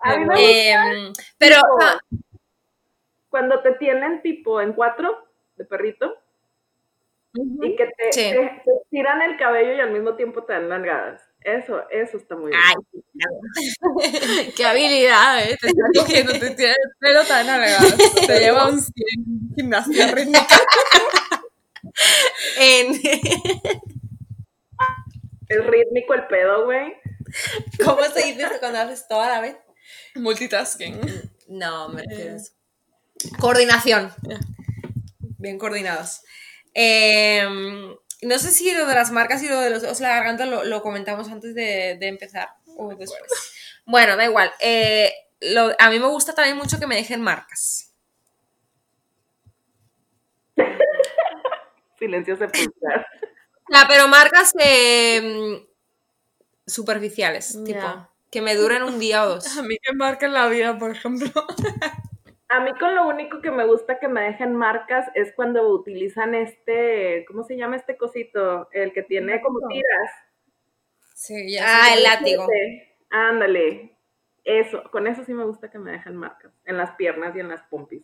A 0.00 0.16
mí 0.16 0.24
me 0.24 0.34
gusta 0.34 0.92
Em, 0.92 1.12
pero, 1.38 1.56
tipo, 1.56 1.78
ah, 1.82 1.98
cuando 3.30 3.60
te 3.62 3.72
tienen 3.72 4.22
tipo 4.22 4.60
en 4.60 4.72
cuatro 4.72 5.26
de 5.56 5.64
perrito 5.64 6.14
y 7.34 7.76
que 7.76 7.86
te, 7.86 8.12
Sí. 8.12 8.20
te- 8.30 8.62
te 8.64 8.70
tiran 8.90 9.22
el 9.22 9.36
cabello 9.36 9.72
y 9.74 9.80
al 9.80 9.90
mismo 9.90 10.14
tiempo 10.16 10.44
te 10.44 10.52
dan 10.54 10.68
nalgadas. 10.68 11.22
Eso, 11.40 11.88
eso 11.90 12.16
está 12.16 12.34
muy 12.36 12.50
bien. 12.50 12.60
ay, 12.64 12.74
Qué 14.56 14.64
habilidad, 14.64 15.42
¿eh? 15.48 15.56
Te 15.60 15.68
está 15.68 15.82
cogiendo, 15.96 16.32
te 16.32 16.50
tiene 16.50 16.72
el 16.72 16.90
pelo 16.98 17.24
tan 17.24 17.48
alargado. 17.48 17.88
Te 18.26 18.40
lleva 18.40 18.68
un 18.68 18.80
100 18.80 19.54
gimnasia 19.56 20.06
rítmica. 20.12 20.46
En... 22.58 22.92
Es 25.49 25.67
rítmico 25.67 26.14
el 26.14 26.26
pedo, 26.26 26.64
güey. 26.64 26.95
¿Cómo 27.85 28.02
se 28.05 28.25
dice 28.26 28.43
eso 28.43 28.59
cuando 28.61 28.78
haces 28.81 29.07
todo 29.09 29.21
a 29.21 29.28
la 29.28 29.40
vez? 29.40 29.57
Multitasking. 30.14 31.00
No, 31.49 31.88
me 31.88 32.02
refiero 32.02 32.33
a 32.35 32.37
eso. 32.37 32.52
Coordinación. 33.40 34.12
Bien 35.38 35.59
coordinados. 35.59 36.21
Eh, 36.75 37.47
no 38.23 38.38
sé 38.38 38.50
si 38.50 38.73
lo 38.73 38.87
de 38.87 38.95
las 38.95 39.11
marcas 39.11 39.43
y 39.43 39.49
lo 39.49 39.61
de 39.61 39.71
los 39.71 39.83
dedos 39.83 40.00
la 40.00 40.11
garganta 40.14 40.47
lo, 40.47 40.64
lo 40.64 40.83
comentamos 40.83 41.28
antes 41.31 41.55
de, 41.55 41.97
de 41.99 42.09
empezar 42.09 42.49
o 42.76 42.95
después. 42.95 43.23
Bueno, 43.87 44.17
da 44.17 44.25
igual. 44.25 44.52
Eh, 44.61 45.12
lo- 45.40 45.75
a 45.78 45.90
mí 45.90 45.99
me 45.99 46.09
gusta 46.09 46.35
también 46.35 46.57
mucho 46.57 46.78
que 46.78 46.87
me 46.87 46.97
dejen 46.97 47.21
marcas. 47.23 47.95
Silencio 51.99 52.37
sepulcral. 52.37 53.07
Ya, 53.70 53.84
pero 53.88 54.08
marcas 54.08 54.54
eh, 54.58 55.66
superficiales, 56.66 57.58
tipo, 57.64 58.08
que 58.30 58.42
me 58.42 58.54
duren 58.54 58.82
un 58.82 58.98
día 58.98 59.25
o 59.25 59.28
dos. 59.28 59.44
A 59.58 59.62
mí 59.62 59.76
que 59.82 59.94
marca 59.94 60.28
la 60.28 60.48
vida, 60.48 60.78
por 60.78 60.90
ejemplo. 60.90 61.28
A 62.50 62.60
mí 62.60 62.72
con 62.78 62.94
lo 62.94 63.06
único 63.06 63.42
que 63.42 63.50
me 63.50 63.66
gusta 63.66 63.98
que 63.98 64.08
me 64.08 64.22
dejen 64.22 64.54
marcas 64.54 65.06
es 65.14 65.34
cuando 65.34 65.68
utilizan 65.68 66.34
este, 66.34 67.26
¿cómo 67.26 67.44
se 67.44 67.58
llama 67.58 67.76
este 67.76 67.98
cosito? 67.98 68.70
El 68.72 68.94
que 68.94 69.02
tiene 69.02 69.42
como 69.42 69.58
tiras. 69.68 70.10
Sí, 71.14 71.52
ya 71.52 71.62
Ah, 71.66 71.94
el 71.94 72.02
látigo. 72.04 72.44
Ese. 72.44 72.96
Ándale. 73.10 73.98
Eso, 74.44 74.82
con 74.90 75.06
eso 75.06 75.25
sí 75.26 75.34
me 75.34 75.44
gusta 75.44 75.70
que 75.70 75.78
me 75.78 75.92
dejen 75.92 76.16
marcas. 76.16 76.50
En 76.64 76.78
las 76.78 76.92
piernas 76.92 77.37
y 77.37 77.40
en 77.40 77.48
las 77.48 77.62
pompis. 77.64 78.02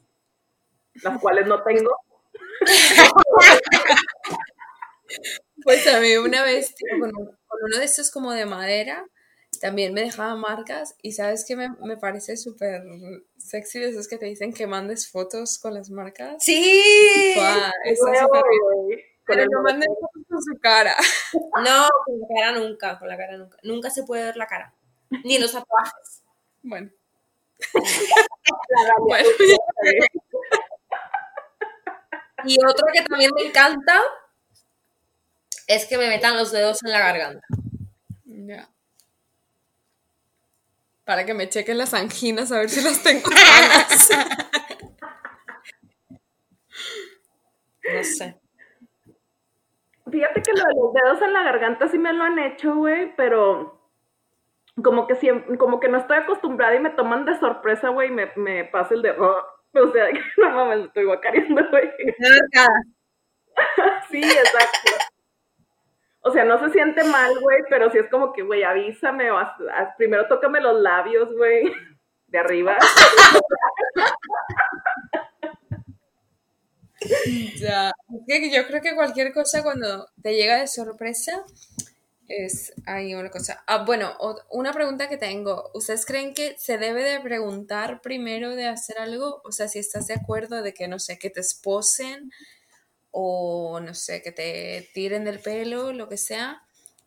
Las 1.02 1.18
cuales 1.21 1.47
no 1.47 1.62
tengo. 1.62 1.90
Pues 5.64 5.87
a 5.87 6.00
mí 6.00 6.16
una 6.16 6.42
vez, 6.44 6.75
tipo, 6.75 6.99
con, 7.00 7.11
un- 7.16 7.26
con 7.47 7.59
uno 7.66 7.78
de 7.78 7.85
estos 7.85 8.11
como 8.11 8.33
de 8.33 8.47
madera, 8.47 9.06
también 9.61 9.94
me 9.94 10.02
dejaba 10.02 10.35
marcas 10.37 10.97
y 11.02 11.12
sabes 11.12 11.44
que 11.47 11.56
me, 11.56 11.68
me 11.83 11.97
parece 11.97 12.37
súper 12.37 12.83
sexy 13.38 13.78
de 13.80 13.88
esos 13.90 14.09
que 14.09 14.18
te 14.18 14.26
dicen 14.26 14.52
que 14.52 14.66
mandes 14.66 15.11
fotos 15.11 15.59
con 15.59 15.75
las 15.75 15.90
marcas. 15.90 16.42
Sí. 16.44 16.83
Está 17.85 18.12
bien. 18.14 19.00
Pero 19.26 19.47
no 19.47 19.62
manden 19.62 19.88
fotos 20.00 20.23
con 20.28 20.42
su 20.42 20.59
cara. 20.61 20.97
No, 21.64 21.88
con 22.04 22.21
la 22.21 22.26
cara 22.37 22.52
nunca, 22.59 22.99
con 22.99 23.09
la 23.09 23.16
cara 23.16 23.37
nunca. 23.38 23.56
Nunca 23.62 23.90
se 23.90 24.02
puede 24.04 24.25
ver 24.25 24.37
la 24.37 24.47
cara. 24.47 24.75
Ni 25.25 25.38
los 25.38 25.52
tatuajes. 25.52 26.23
Bueno, 26.62 26.90
bueno, 29.06 29.28
Y 32.44 32.56
otro 32.64 32.87
que 32.92 33.02
también 33.02 33.30
me 33.35 33.47
encanta 33.47 34.00
es 35.66 35.87
que 35.87 35.99
me 35.99 36.09
metan 36.09 36.37
los 36.37 36.52
dedos 36.52 36.83
en 36.85 36.92
la 36.92 36.99
garganta. 36.99 37.47
ya. 38.26 38.68
Para 41.04 41.25
que 41.26 41.35
me 41.35 41.49
chequen 41.49 41.78
las 41.78 41.94
anginas 41.94 42.50
a 42.52 42.59
ver 42.59 42.68
si 42.71 42.80
las 42.83 43.02
tengo 43.02 43.30
sanas. 43.30 44.09
No 47.92 48.02
sé. 48.11 48.28
Fíjate 50.11 50.42
que 50.42 50.52
lo 50.52 50.64
de 50.64 50.75
los 50.75 50.92
dedos 50.94 51.23
en 51.23 51.33
la 51.33 51.42
garganta 51.42 51.88
sí 51.88 51.99
me 51.99 52.12
lo 52.12 52.25
han 52.25 52.38
hecho, 52.38 52.75
güey, 52.75 53.14
pero 53.16 53.80
como 54.83 55.06
que 55.06 55.14
siempre, 55.16 55.56
como 55.59 55.80
que 55.80 55.88
no 55.88 55.99
estoy 55.99 56.18
acostumbrada 56.18 56.75
y 56.75 56.80
me 56.80 56.90
toman 56.90 57.25
de 57.25 57.38
sorpresa, 57.38 57.88
güey, 57.90 58.09
y 58.09 58.12
me, 58.12 58.30
me 58.37 58.64
pasa 58.64 58.94
el 58.94 59.02
de, 59.02 59.12
"Oh", 59.12 59.42
o 59.75 59.92
sea, 59.92 60.06
no 60.38 60.50
mames, 60.50 60.78
me 60.80 60.85
estoy 60.87 61.04
guacareando, 61.04 61.62
güey. 61.71 61.90
Sí, 64.11 64.21
exacto. 64.23 65.13
O 66.26 66.32
sea, 66.32 66.43
no 66.45 66.58
se 66.58 66.71
siente 66.71 67.04
mal, 67.04 67.39
güey, 67.39 67.58
pero 67.69 67.91
sí 67.91 67.99
es 67.99 68.08
como 68.08 68.32
que, 68.32 68.43
güey, 68.43 68.63
avísame, 68.63 69.30
o 69.30 69.39
primero 69.99 70.26
tócame 70.26 70.58
los 70.58 70.80
labios, 70.80 71.30
güey, 71.37 71.71
de 72.28 72.39
arriba. 72.39 72.78
Ya, 77.58 77.93
yo 78.26 78.67
creo 78.67 78.80
que 78.80 78.95
cualquier 78.95 79.34
cosa 79.34 79.63
cuando 79.63 80.08
te 80.23 80.34
llega 80.34 80.58
de 80.58 80.67
sorpresa 80.67 81.45
es 82.28 82.73
ahí 82.87 83.15
una 83.15 83.28
cosa. 83.30 83.63
Ah, 83.67 83.84
bueno, 83.84 84.17
una 84.50 84.73
pregunta 84.73 85.10
que 85.10 85.19
tengo. 85.19 85.71
¿Ustedes 85.75 86.06
creen 86.06 86.32
que 86.32 86.56
se 86.58 86.78
debe 86.78 87.02
de 87.02 87.21
preguntar 87.21 88.00
primero 88.00 88.56
de 88.56 88.69
hacer 88.69 88.99
algo? 88.99 89.43
O 89.45 89.52
sea, 89.52 89.69
si 89.69 89.78
estás 89.78 90.06
de 90.06 90.15
acuerdo 90.15 90.63
de 90.63 90.73
que, 90.73 90.89
no 90.89 90.99
sé, 90.99 91.19
que 91.19 91.28
te 91.28 91.41
esposen 91.41 92.30
o, 93.17 93.79
no 93.81 93.95
sé, 93.95 94.23
que 94.23 94.33
te 94.33 94.91
tiren 94.93 95.25
del 95.25 95.39
pelo, 95.39 95.93
lo 95.93 96.09
que 96.09 96.17
sea. 96.17 96.63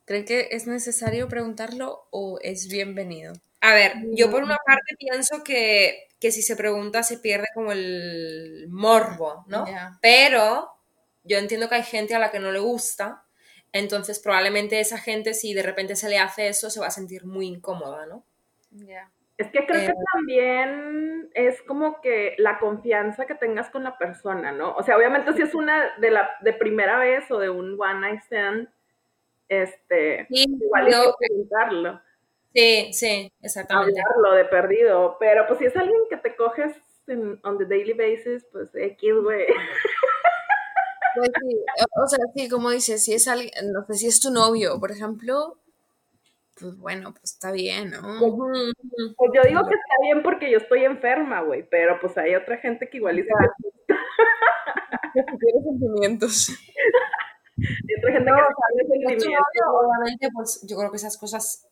¿Creen 0.05 0.23
que 0.23 0.47
es 0.51 0.65
necesario 0.65 1.27
preguntarlo 1.27 2.07
o 2.11 2.39
es 2.41 2.69
bienvenido? 2.69 3.33
A 3.59 3.73
ver, 3.73 3.93
yo 4.13 4.31
por 4.31 4.41
una 4.41 4.57
parte 4.65 4.95
pienso 4.97 5.43
que, 5.43 6.07
que 6.21 6.31
si 6.31 6.41
se 6.41 6.55
pregunta 6.55 7.03
se 7.03 7.17
pierde 7.17 7.47
como 7.53 7.73
el 7.73 8.67
morbo, 8.69 9.43
¿no? 9.47 9.67
Ya. 9.67 9.99
Pero 10.01 10.71
yo 11.25 11.37
entiendo 11.37 11.67
que 11.67 11.75
hay 11.75 11.83
gente 11.83 12.15
a 12.15 12.19
la 12.19 12.31
que 12.31 12.39
no 12.39 12.53
le 12.53 12.59
gusta, 12.59 13.25
entonces 13.73 14.19
probablemente 14.19 14.79
esa 14.79 14.97
gente 14.97 15.33
si 15.33 15.53
de 15.53 15.63
repente 15.63 15.97
se 15.97 16.07
le 16.07 16.19
hace 16.19 16.47
eso 16.47 16.69
se 16.69 16.79
va 16.79 16.87
a 16.87 16.91
sentir 16.91 17.25
muy 17.25 17.47
incómoda, 17.47 18.05
¿no? 18.05 18.23
Ya. 18.71 19.11
Es 19.37 19.47
que 19.51 19.65
creo 19.67 19.81
Eh, 19.81 19.85
que 19.87 19.93
también 20.13 21.29
es 21.35 21.61
como 21.61 22.01
que 22.01 22.33
la 22.39 22.57
confianza 22.59 23.27
que 23.27 23.35
tengas 23.35 23.69
con 23.69 23.83
la 23.83 23.97
persona, 23.97 24.51
¿no? 24.51 24.73
O 24.75 24.81
sea, 24.83 24.97
obviamente 24.97 25.33
si 25.33 25.43
es 25.43 25.53
una 25.53 25.95
de 25.99 26.09
la 26.09 26.29
de 26.41 26.53
primera 26.53 26.97
vez 26.97 27.29
o 27.29 27.37
de 27.39 27.49
un 27.49 27.79
one 27.79 27.99
night 27.99 28.21
stand, 28.23 28.67
este, 29.47 30.25
Sí, 30.29 30.45
igual 30.59 30.91
yo- 30.91 31.15
que 31.19 31.27
preguntarlo, 31.27 32.01
sí, 32.53 32.89
sí, 32.93 33.31
exactamente. 33.41 34.01
hablarlo 34.01 34.35
de 34.35 34.45
perdido, 34.45 35.17
pero 35.19 35.45
pues 35.47 35.59
si 35.59 35.65
es 35.65 35.77
alguien 35.77 36.01
que 36.09 36.17
te 36.17 36.35
coges 36.35 36.73
en, 37.05 37.39
on 37.43 37.57
the 37.59 37.65
daily 37.65 37.93
basis, 37.93 38.45
pues 38.51 38.69
X, 38.73 39.13
güey. 39.21 39.45
Pues 41.15 41.31
sí, 41.41 41.57
o 41.95 42.07
sea, 42.07 42.19
sí, 42.35 42.49
como 42.49 42.69
dices, 42.71 43.03
si 43.03 43.13
es 43.13 43.27
alguien, 43.27 43.51
no 43.71 43.85
sé, 43.85 43.93
si 43.95 44.07
es 44.07 44.19
tu 44.19 44.29
novio, 44.31 44.79
por 44.79 44.91
ejemplo, 44.91 45.57
pues 46.59 46.77
bueno, 46.77 47.11
pues 47.11 47.33
está 47.33 47.51
bien, 47.51 47.91
¿no? 47.91 48.01
Pues 49.17 49.31
yo 49.33 49.41
digo 49.47 49.61
que 49.67 49.75
está 49.75 49.95
bien 50.01 50.23
porque 50.23 50.51
yo 50.51 50.57
estoy 50.57 50.83
enferma, 50.85 51.41
güey, 51.41 51.63
pero 51.69 51.99
pues 51.99 52.17
hay 52.17 52.35
otra 52.35 52.57
gente 52.57 52.89
que 52.89 52.97
igual 52.97 53.15
que- 53.17 53.23
Tiene 55.13 55.63
sentimientos. 55.63 56.49
otra 56.49 58.11
gente 58.13 58.31
No, 58.31 58.37
que 58.37 58.85
tiene 58.97 59.09
sentimientos. 59.09 59.45
obviamente, 59.71 60.29
pues 60.33 60.61
yo 60.67 60.77
creo 60.77 60.91
que 60.91 60.97
esas 60.97 61.17
cosas 61.17 61.67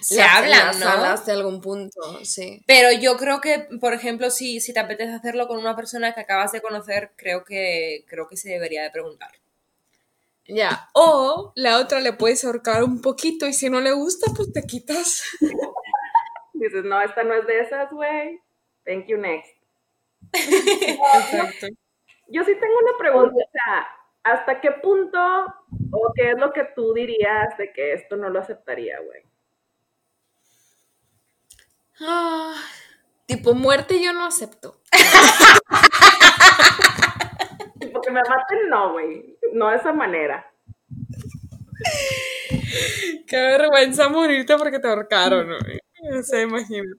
se 0.00 0.16
Las- 0.16 0.36
hablan, 0.36 0.78
¿no? 0.80 0.88
hablas 0.88 1.24
de 1.26 1.32
algún 1.32 1.60
punto, 1.60 2.00
sí. 2.24 2.62
Pero 2.66 2.92
yo 2.92 3.16
creo 3.16 3.40
que, 3.40 3.66
por 3.80 3.94
ejemplo, 3.94 4.30
si, 4.30 4.60
si 4.60 4.72
te 4.74 4.80
apetece 4.80 5.12
hacerlo 5.12 5.48
con 5.48 5.58
una 5.58 5.74
persona 5.74 6.12
que 6.14 6.20
acabas 6.20 6.52
de 6.52 6.60
conocer, 6.60 7.12
creo 7.16 7.44
que, 7.44 8.04
creo 8.08 8.28
que 8.28 8.36
se 8.36 8.50
debería 8.50 8.82
de 8.82 8.90
preguntar. 8.90 9.30
Ya. 10.46 10.88
O 10.92 11.52
la 11.56 11.78
otra 11.78 12.00
le 12.00 12.12
puedes 12.12 12.44
ahorcar 12.44 12.84
un 12.84 13.00
poquito 13.00 13.46
y 13.46 13.52
si 13.52 13.70
no 13.70 13.80
le 13.80 13.92
gusta, 13.92 14.30
pues 14.36 14.52
te 14.52 14.62
quitas. 14.62 15.22
Dices, 16.54 16.84
no, 16.84 17.00
esta 17.00 17.24
no 17.24 17.34
es 17.34 17.46
de 17.46 17.60
esas, 17.60 17.90
güey. 17.90 18.40
Thank 18.84 19.06
you, 19.06 19.16
next. 19.16 19.50
Exacto. 20.32 21.66
Yo 22.28 22.44
sí 22.44 22.52
tengo 22.58 22.74
una 22.82 22.98
pregunta, 22.98 23.36
o 23.36 23.50
sea, 23.50 23.88
¿hasta 24.22 24.60
qué 24.60 24.72
punto 24.72 25.18
o 25.92 26.12
qué 26.14 26.30
es 26.30 26.38
lo 26.38 26.52
que 26.52 26.64
tú 26.74 26.94
dirías 26.94 27.56
de 27.58 27.72
que 27.72 27.92
esto 27.92 28.16
no 28.16 28.30
lo 28.30 28.40
aceptaría, 28.40 28.98
güey? 29.00 29.22
Ah, 32.00 32.54
tipo 33.26 33.54
muerte 33.54 34.02
yo 34.02 34.12
no 34.12 34.26
acepto. 34.26 34.80
Me 38.14 38.20
maten, 38.28 38.68
no, 38.70 38.92
güey. 38.92 39.36
No 39.52 39.70
de 39.70 39.76
esa 39.76 39.92
manera. 39.92 40.46
Qué 43.26 43.36
vergüenza 43.36 44.08
morirte 44.08 44.56
porque 44.56 44.78
te 44.78 44.88
ahorcaron, 44.88 45.48
¿no? 45.48 45.56
No 46.10 46.22
sé, 46.22 46.42
imagínate. 46.42 46.98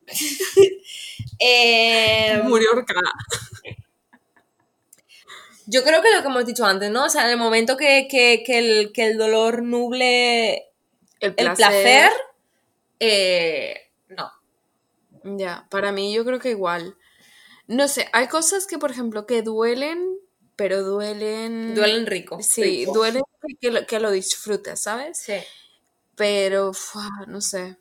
Eh, 1.39 2.41
Murió 2.45 2.69
ahorcada. 2.73 3.12
yo 5.67 5.84
creo 5.84 6.01
que 6.01 6.12
lo 6.13 6.21
que 6.21 6.28
hemos 6.28 6.45
dicho 6.45 6.65
antes, 6.65 6.91
¿no? 6.91 7.06
O 7.06 7.10
sea, 7.10 7.25
en 7.25 7.32
el 7.32 7.38
momento 7.38 7.75
que, 7.78 8.08
que- 8.10 8.43
que 8.45 8.58
el, 8.60 8.91
que 8.93 9.08
el 9.08 9.17
dolor 9.17 9.63
nuble 9.63 10.69
El 11.19 11.34
el 11.38 11.54
placer, 11.54 12.12
eh, 12.99 13.89
no. 14.10 14.32
Ya, 15.38 15.67
para 15.71 15.91
mí 15.91 16.13
yo 16.13 16.23
creo 16.25 16.39
que 16.39 16.51
igual. 16.51 16.95
No 17.67 17.88
sé, 17.88 18.10
hay 18.13 18.28
cosas 18.28 18.67
que, 18.67 18.78
por 18.78 18.91
ejemplo, 18.91 19.25
que 19.25 19.41
duelen, 19.41 20.17
pero 20.56 20.84
duelen... 20.84 21.76
Duelen 21.76 22.06
rico. 22.06 22.39
Sí, 22.41 22.63
rico. 22.63 22.94
duelen 22.94 23.24
que- 23.60 23.72
lo, 23.72 23.86
que 23.86 24.00
lo 24.00 24.12
disfrutes, 24.12 24.82
¿sabes? 24.82 25.18
Sí. 25.20 25.36
Pero, 26.15 26.74
fua, 26.74 27.10
no 27.28 27.41
sé. 27.41 27.78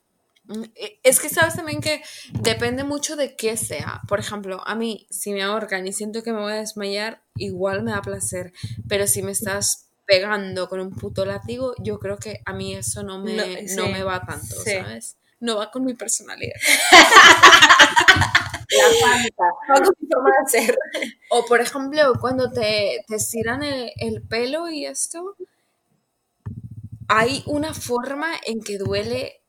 Mm, 0.47 0.65
e- 0.75 1.01
Es 1.03 1.21
que 1.21 1.29
sabes 1.29 1.55
también 1.57 1.81
que 1.81 2.03
depende 2.33 2.85
mucho 2.85 3.17
de 3.17 3.37
qué 3.37 3.57
sea. 3.57 4.03
Por 4.09 4.19
ejemplo, 4.21 4.61
a 4.67 4.75
mí, 4.75 5.07
si 5.11 5.33
me 5.33 5.43
ahorcan 5.43 5.87
y 5.87 5.93
siento 5.93 6.23
que 6.23 6.33
me 6.33 6.41
voy 6.41 6.53
a 6.53 6.57
desmayar, 6.57 7.23
igual 7.37 7.83
me 7.83 7.93
da 7.93 8.03
placer. 8.03 8.53
Pero 8.89 9.07
si 9.07 9.23
me 9.23 9.33
estás 9.33 9.87
pegando 10.07 10.69
con 10.69 10.81
un 10.81 10.91
puto 10.91 11.25
látigo, 11.25 11.75
yo 11.79 11.99
creo 11.99 12.19
que 12.19 12.41
a 12.45 12.53
mí 12.53 12.75
eso 12.75 13.03
no 13.03 13.19
me, 13.21 13.35
No, 13.37 13.47
no 13.47 13.87
sí, 13.87 13.93
me 13.93 14.03
va 14.03 14.25
tanto, 14.27 14.55
sí. 14.65 14.73
¿sabes? 14.73 15.17
No 15.41 15.57
va 15.57 15.71
con 15.71 15.85
mi 15.85 15.95
personalidad. 15.95 16.57
La 18.79 18.89
fanta. 19.07 19.45
O 21.31 21.45
por 21.47 21.61
ejemplo, 21.61 22.15
cuando 22.21 22.51
te, 22.51 23.05
te 23.07 23.17
estiran 23.17 23.63
el, 23.63 23.91
el 23.97 24.23
pelo 24.23 24.69
y 24.69 24.87
esto, 24.87 25.37
hay 27.09 27.43
una 27.47 27.75
forma 27.75 28.29
en 28.47 28.61
que 28.63 28.79
duele 28.79 29.41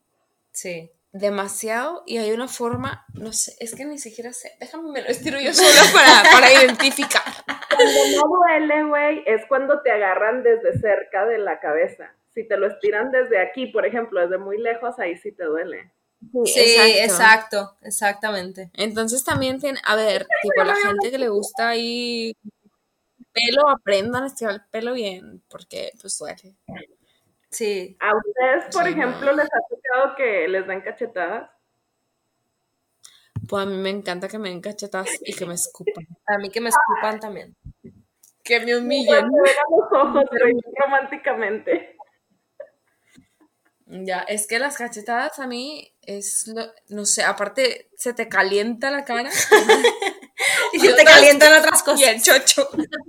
Sí. 0.51 0.91
demasiado 1.11 2.03
y 2.05 2.17
hay 2.17 2.31
una 2.31 2.47
forma, 2.47 3.05
no 3.13 3.33
sé, 3.33 3.55
es 3.59 3.75
que 3.75 3.85
ni 3.85 3.97
siquiera 3.97 4.31
sé, 4.33 4.51
déjame 4.59 4.89
me 4.91 5.01
lo 5.01 5.07
estiro 5.09 5.39
yo 5.39 5.53
sola 5.53 5.81
para, 5.93 6.23
para 6.31 6.53
identificar. 6.53 7.23
Cuando 7.75 7.99
no 8.15 8.37
duele, 8.37 8.83
güey, 8.85 9.23
es 9.25 9.41
cuando 9.47 9.81
te 9.81 9.91
agarran 9.91 10.43
desde 10.43 10.79
cerca 10.79 11.25
de 11.25 11.37
la 11.39 11.59
cabeza. 11.59 12.13
Si 12.33 12.45
te 12.47 12.57
lo 12.57 12.67
estiran 12.67 13.11
desde 13.11 13.39
aquí, 13.39 13.67
por 13.67 13.85
ejemplo, 13.85 14.21
desde 14.21 14.37
muy 14.37 14.57
lejos, 14.61 14.99
ahí 14.99 15.17
sí 15.17 15.31
te 15.31 15.45
duele. 15.45 15.91
Sí, 16.45 16.75
exacto, 16.99 17.75
exactamente. 17.81 18.69
Entonces 18.73 19.23
también 19.23 19.59
tiene, 19.59 19.79
a 19.85 19.95
ver, 19.95 20.27
tipo 20.41 20.63
la 20.63 20.75
gente 20.75 21.11
que 21.11 21.17
le 21.17 21.29
gusta 21.29 21.69
ahí 21.69 22.35
pelo, 23.33 23.69
aprendan 23.69 24.23
a 24.23 24.27
estirar 24.27 24.53
el 24.55 24.61
pelo 24.71 24.93
bien, 24.93 25.43
porque 25.49 25.91
pues 26.01 26.17
duele. 26.17 26.55
Sí. 27.49 27.97
¿A 27.99 28.15
ustedes, 28.15 28.73
por 28.73 28.83
Sí, 28.85 28.89
ejemplo, 28.91 29.31
no. 29.31 29.33
les 29.33 29.45
ha 29.45 29.59
tocado 29.69 30.15
que 30.15 30.47
les 30.47 30.67
dan 30.67 30.81
cachetadas? 30.81 31.49
Pues 33.47 33.63
a 33.63 33.65
mí 33.69 33.77
me 33.77 33.89
encanta 33.89 34.27
que 34.27 34.39
me 34.39 34.49
den 34.49 34.61
cachetadas 34.61 35.09
y 35.21 35.33
que 35.33 35.45
me 35.45 35.53
escupan. 35.53 36.05
A 36.25 36.37
mí 36.37 36.49
que 36.49 36.61
me 36.61 36.69
escupan 36.69 37.19
también. 37.19 37.55
Que 38.43 38.59
me 38.59 38.77
humillen. 38.77 39.25
a 39.25 39.27
los 39.27 39.91
ojos, 39.91 40.23
güey, 40.39 40.53
románticamente. 40.79 41.94
Ya, 43.87 44.19
es 44.21 44.47
que 44.47 44.57
las 44.57 44.77
cachetadas 44.77 45.37
a 45.39 45.45
mí 45.45 45.91
es, 46.01 46.47
lo- 46.47 46.71
no 46.89 47.05
sé, 47.05 47.21
aparte 47.23 47.89
se 47.95 48.13
te 48.13 48.27
calienta 48.27 48.89
la 48.89 49.05
cara 49.05 49.29
Y 50.73 50.79
se 50.79 50.93
te 50.93 51.03
calientan 51.05 51.59
otras 51.59 51.83
cosas. 51.83 52.01
y 52.01 52.03
el 52.05 52.21
chocho. 52.21 52.69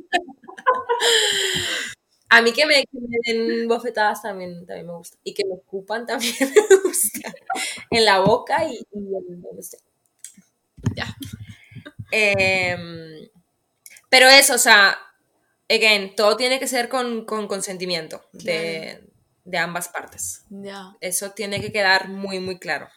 A 2.28 2.42
mí 2.42 2.52
que 2.52 2.66
me, 2.66 2.84
que 2.84 2.98
me 3.00 3.18
den 3.26 3.68
bofetadas 3.68 4.22
también, 4.22 4.66
también 4.66 4.86
me 4.86 4.94
gusta. 4.94 5.16
Y 5.24 5.32
que 5.34 5.44
me 5.44 5.54
escupan 5.54 6.06
también 6.06 6.34
me 6.40 6.76
gusta. 6.82 7.32
En 7.90 8.04
la 8.04 8.20
boca 8.20 8.64
y, 8.64 8.76
y 8.92 8.98
en 8.98 9.42
donde. 9.42 9.62
Ya. 10.96 11.06
Em, 12.12 13.28
pero 14.10 14.28
eso, 14.28 14.54
o 14.54 14.58
sea, 14.58 14.98
again, 15.70 16.14
todo 16.16 16.36
tiene 16.36 16.60
que 16.60 16.68
ser 16.68 16.88
con, 16.88 17.24
con 17.26 17.48
consentimiento 17.48 18.24
de, 18.32 19.02
de 19.46 19.58
ambas 19.58 19.88
partes. 19.88 20.42
Ya. 20.50 20.96
Eso 21.00 21.30
tiene 21.30 21.60
que 21.60 21.72
quedar 21.72 22.08
muy, 22.08 22.40
muy 22.40 22.58
claro. 22.58 22.88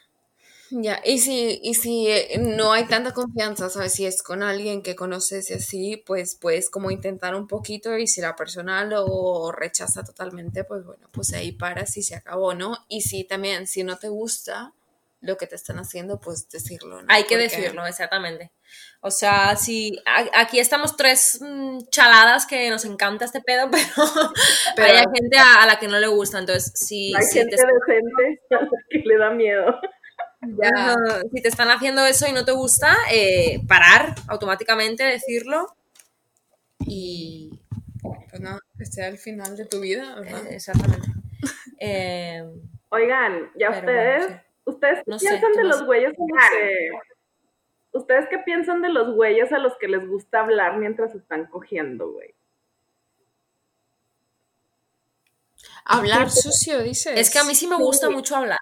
Ya, 0.71 1.01
y 1.03 1.17
si, 1.17 1.59
y 1.63 1.73
si 1.73 2.07
eh, 2.09 2.37
no 2.39 2.73
hay 2.73 2.85
tanta 2.85 3.11
confianza, 3.11 3.69
¿sabes? 3.69 3.93
Si 3.93 4.05
es 4.05 4.21
con 4.21 4.43
alguien 4.43 4.83
que 4.83 4.95
conoces 4.95 5.49
y 5.49 5.55
así, 5.55 6.03
pues 6.05 6.35
puedes 6.35 6.69
como 6.69 6.91
intentar 6.91 7.33
un 7.33 7.47
poquito 7.47 7.97
y 7.97 8.05
si 8.05 8.21
la 8.21 8.35
persona 8.35 8.83
lo 8.85 9.51
rechaza 9.51 10.03
totalmente, 10.03 10.63
pues 10.63 10.85
bueno, 10.85 11.07
pues 11.11 11.33
ahí 11.33 11.53
paras 11.53 11.97
y 11.97 12.03
se 12.03 12.15
acabó, 12.15 12.53
¿no? 12.53 12.77
Y 12.87 13.01
si 13.01 13.23
también, 13.23 13.65
si 13.65 13.83
no 13.83 13.97
te 13.97 14.09
gusta 14.09 14.73
lo 15.21 15.37
que 15.37 15.47
te 15.47 15.55
están 15.55 15.79
haciendo, 15.79 16.19
pues 16.19 16.49
decirlo, 16.49 17.01
¿no? 17.01 17.07
Hay 17.09 17.23
que 17.23 17.35
Porque- 17.35 17.43
decirlo, 17.57 17.85
exactamente. 17.85 18.51
O 19.01 19.11
sea, 19.11 19.55
si 19.57 20.01
a- 20.05 20.41
aquí 20.41 20.59
estamos 20.59 20.95
tres 20.95 21.39
mm, 21.41 21.79
chaladas 21.89 22.45
que 22.45 22.69
nos 22.69 22.85
encanta 22.85 23.25
este 23.25 23.41
pedo, 23.41 23.69
pero, 23.71 24.33
Pero- 24.75 24.97
hay 24.97 25.05
gente 25.13 25.37
a, 25.37 25.63
a 25.63 25.65
la 25.65 25.77
que 25.79 25.87
no 25.87 25.99
le 25.99 26.07
gusta. 26.07 26.39
Entonces, 26.39 26.71
si, 26.75 27.13
Hay 27.15 27.23
si 27.23 27.39
gente 27.39 27.57
te, 27.57 27.63
decente 27.63 28.41
a 28.51 28.63
la 28.63 28.69
que 28.89 28.99
le 28.99 29.17
da 29.17 29.29
miedo. 29.31 29.75
Ajá, 30.73 30.95
si 31.35 31.41
te 31.41 31.49
están 31.49 31.69
haciendo 31.69 32.05
eso 32.05 32.25
y 32.27 32.31
no 32.31 32.45
te 32.45 32.53
gusta, 32.53 32.95
eh, 33.11 33.59
parar 33.67 34.15
automáticamente, 34.27 35.03
decirlo. 35.03 35.75
Y. 36.85 37.59
Pues 38.29 38.41
nada, 38.41 38.59
que 38.77 38.85
sea 38.85 39.07
el 39.07 39.17
final 39.17 39.57
de 39.57 39.65
tu 39.65 39.81
vida, 39.81 40.15
¿verdad? 40.15 40.45
eh, 40.47 40.55
exactamente. 40.55 41.07
Eh, 41.81 42.43
Oigan, 42.89 43.51
ya 43.57 43.69
ustedes, 43.69 44.25
bueno, 44.27 44.41
¿ustedes 44.69 44.99
qué 45.05 45.11
No 45.11 45.17
piensan 45.17 45.51
¿qué 45.51 45.57
de 45.57 45.63
los 45.63 45.85
güeyes 45.85 46.13
a 46.13 46.21
los 46.21 46.49
que... 46.51 46.89
¿Ustedes 47.91 48.27
qué 48.29 48.39
piensan 48.39 48.81
de 48.81 48.89
los 48.89 49.15
güeyes 49.15 49.51
a 49.51 49.57
los 49.57 49.77
que 49.77 49.87
les 49.87 50.07
gusta 50.07 50.41
hablar 50.41 50.77
mientras 50.77 51.15
están 51.15 51.47
cogiendo, 51.47 52.11
güey? 52.11 52.35
Hablar 55.85 56.29
sucio, 56.29 56.83
dices. 56.83 57.17
es 57.17 57.31
que 57.31 57.39
a 57.39 57.43
mí 57.43 57.55
sí 57.55 57.67
me 57.67 57.75
gusta 57.75 58.09
mucho 58.09 58.35
hablar. 58.35 58.59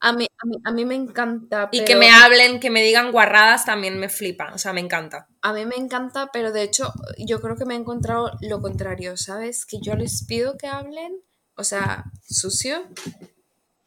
A 0.00 0.12
mí, 0.12 0.26
a 0.26 0.46
mí, 0.46 0.56
a 0.64 0.70
mí 0.70 0.84
me 0.84 0.94
encanta, 0.94 1.68
Y 1.72 1.78
pero... 1.78 1.86
que 1.86 1.96
me 1.96 2.10
hablen, 2.10 2.60
que 2.60 2.70
me 2.70 2.82
digan 2.82 3.10
guarradas 3.10 3.64
también 3.64 3.98
me 3.98 4.08
flipa. 4.08 4.52
O 4.54 4.58
sea, 4.58 4.72
me 4.72 4.80
encanta. 4.80 5.26
A 5.42 5.52
mí 5.52 5.66
me 5.66 5.74
encanta, 5.76 6.30
pero 6.32 6.52
de 6.52 6.62
hecho 6.62 6.92
yo 7.18 7.40
creo 7.40 7.56
que 7.56 7.64
me 7.64 7.74
he 7.74 7.78
encontrado 7.78 8.30
lo 8.40 8.60
contrario, 8.60 9.16
¿sabes? 9.16 9.66
Que 9.66 9.78
yo 9.82 9.96
les 9.96 10.24
pido 10.24 10.56
que 10.56 10.68
hablen, 10.68 11.20
o 11.56 11.64
sea, 11.64 12.04
sucio, 12.22 12.86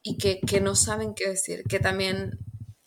y 0.03 0.17
que, 0.17 0.39
que 0.41 0.61
no 0.61 0.75
saben 0.75 1.13
qué 1.13 1.29
decir. 1.29 1.63
Que 1.69 1.79
también, 1.79 2.39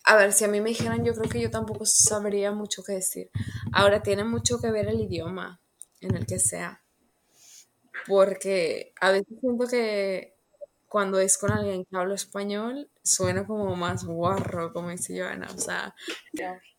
a 0.04 0.16
ver, 0.16 0.32
si 0.32 0.44
a 0.44 0.48
mí 0.48 0.60
me 0.60 0.70
dijeran, 0.70 1.04
yo 1.04 1.14
creo 1.14 1.30
que 1.30 1.40
yo 1.40 1.50
tampoco 1.50 1.86
sabría 1.86 2.52
mucho 2.52 2.82
qué 2.82 2.94
decir. 2.94 3.30
Ahora, 3.72 4.02
tiene 4.02 4.24
mucho 4.24 4.60
que 4.60 4.70
ver 4.70 4.88
el 4.88 5.00
idioma 5.00 5.60
en 6.00 6.16
el 6.16 6.26
que 6.26 6.38
sea. 6.38 6.82
Porque 8.06 8.92
a 9.00 9.10
veces 9.10 9.38
siento 9.40 9.66
que 9.66 10.34
cuando 10.88 11.18
es 11.18 11.38
con 11.38 11.50
alguien 11.50 11.84
que 11.84 11.96
habla 11.96 12.14
español, 12.14 12.90
suena 13.02 13.46
como 13.46 13.74
más 13.76 14.04
guarro, 14.04 14.72
como 14.72 14.90
dice 14.90 15.18
Joana, 15.18 15.48
o 15.54 15.58
sea... 15.58 15.94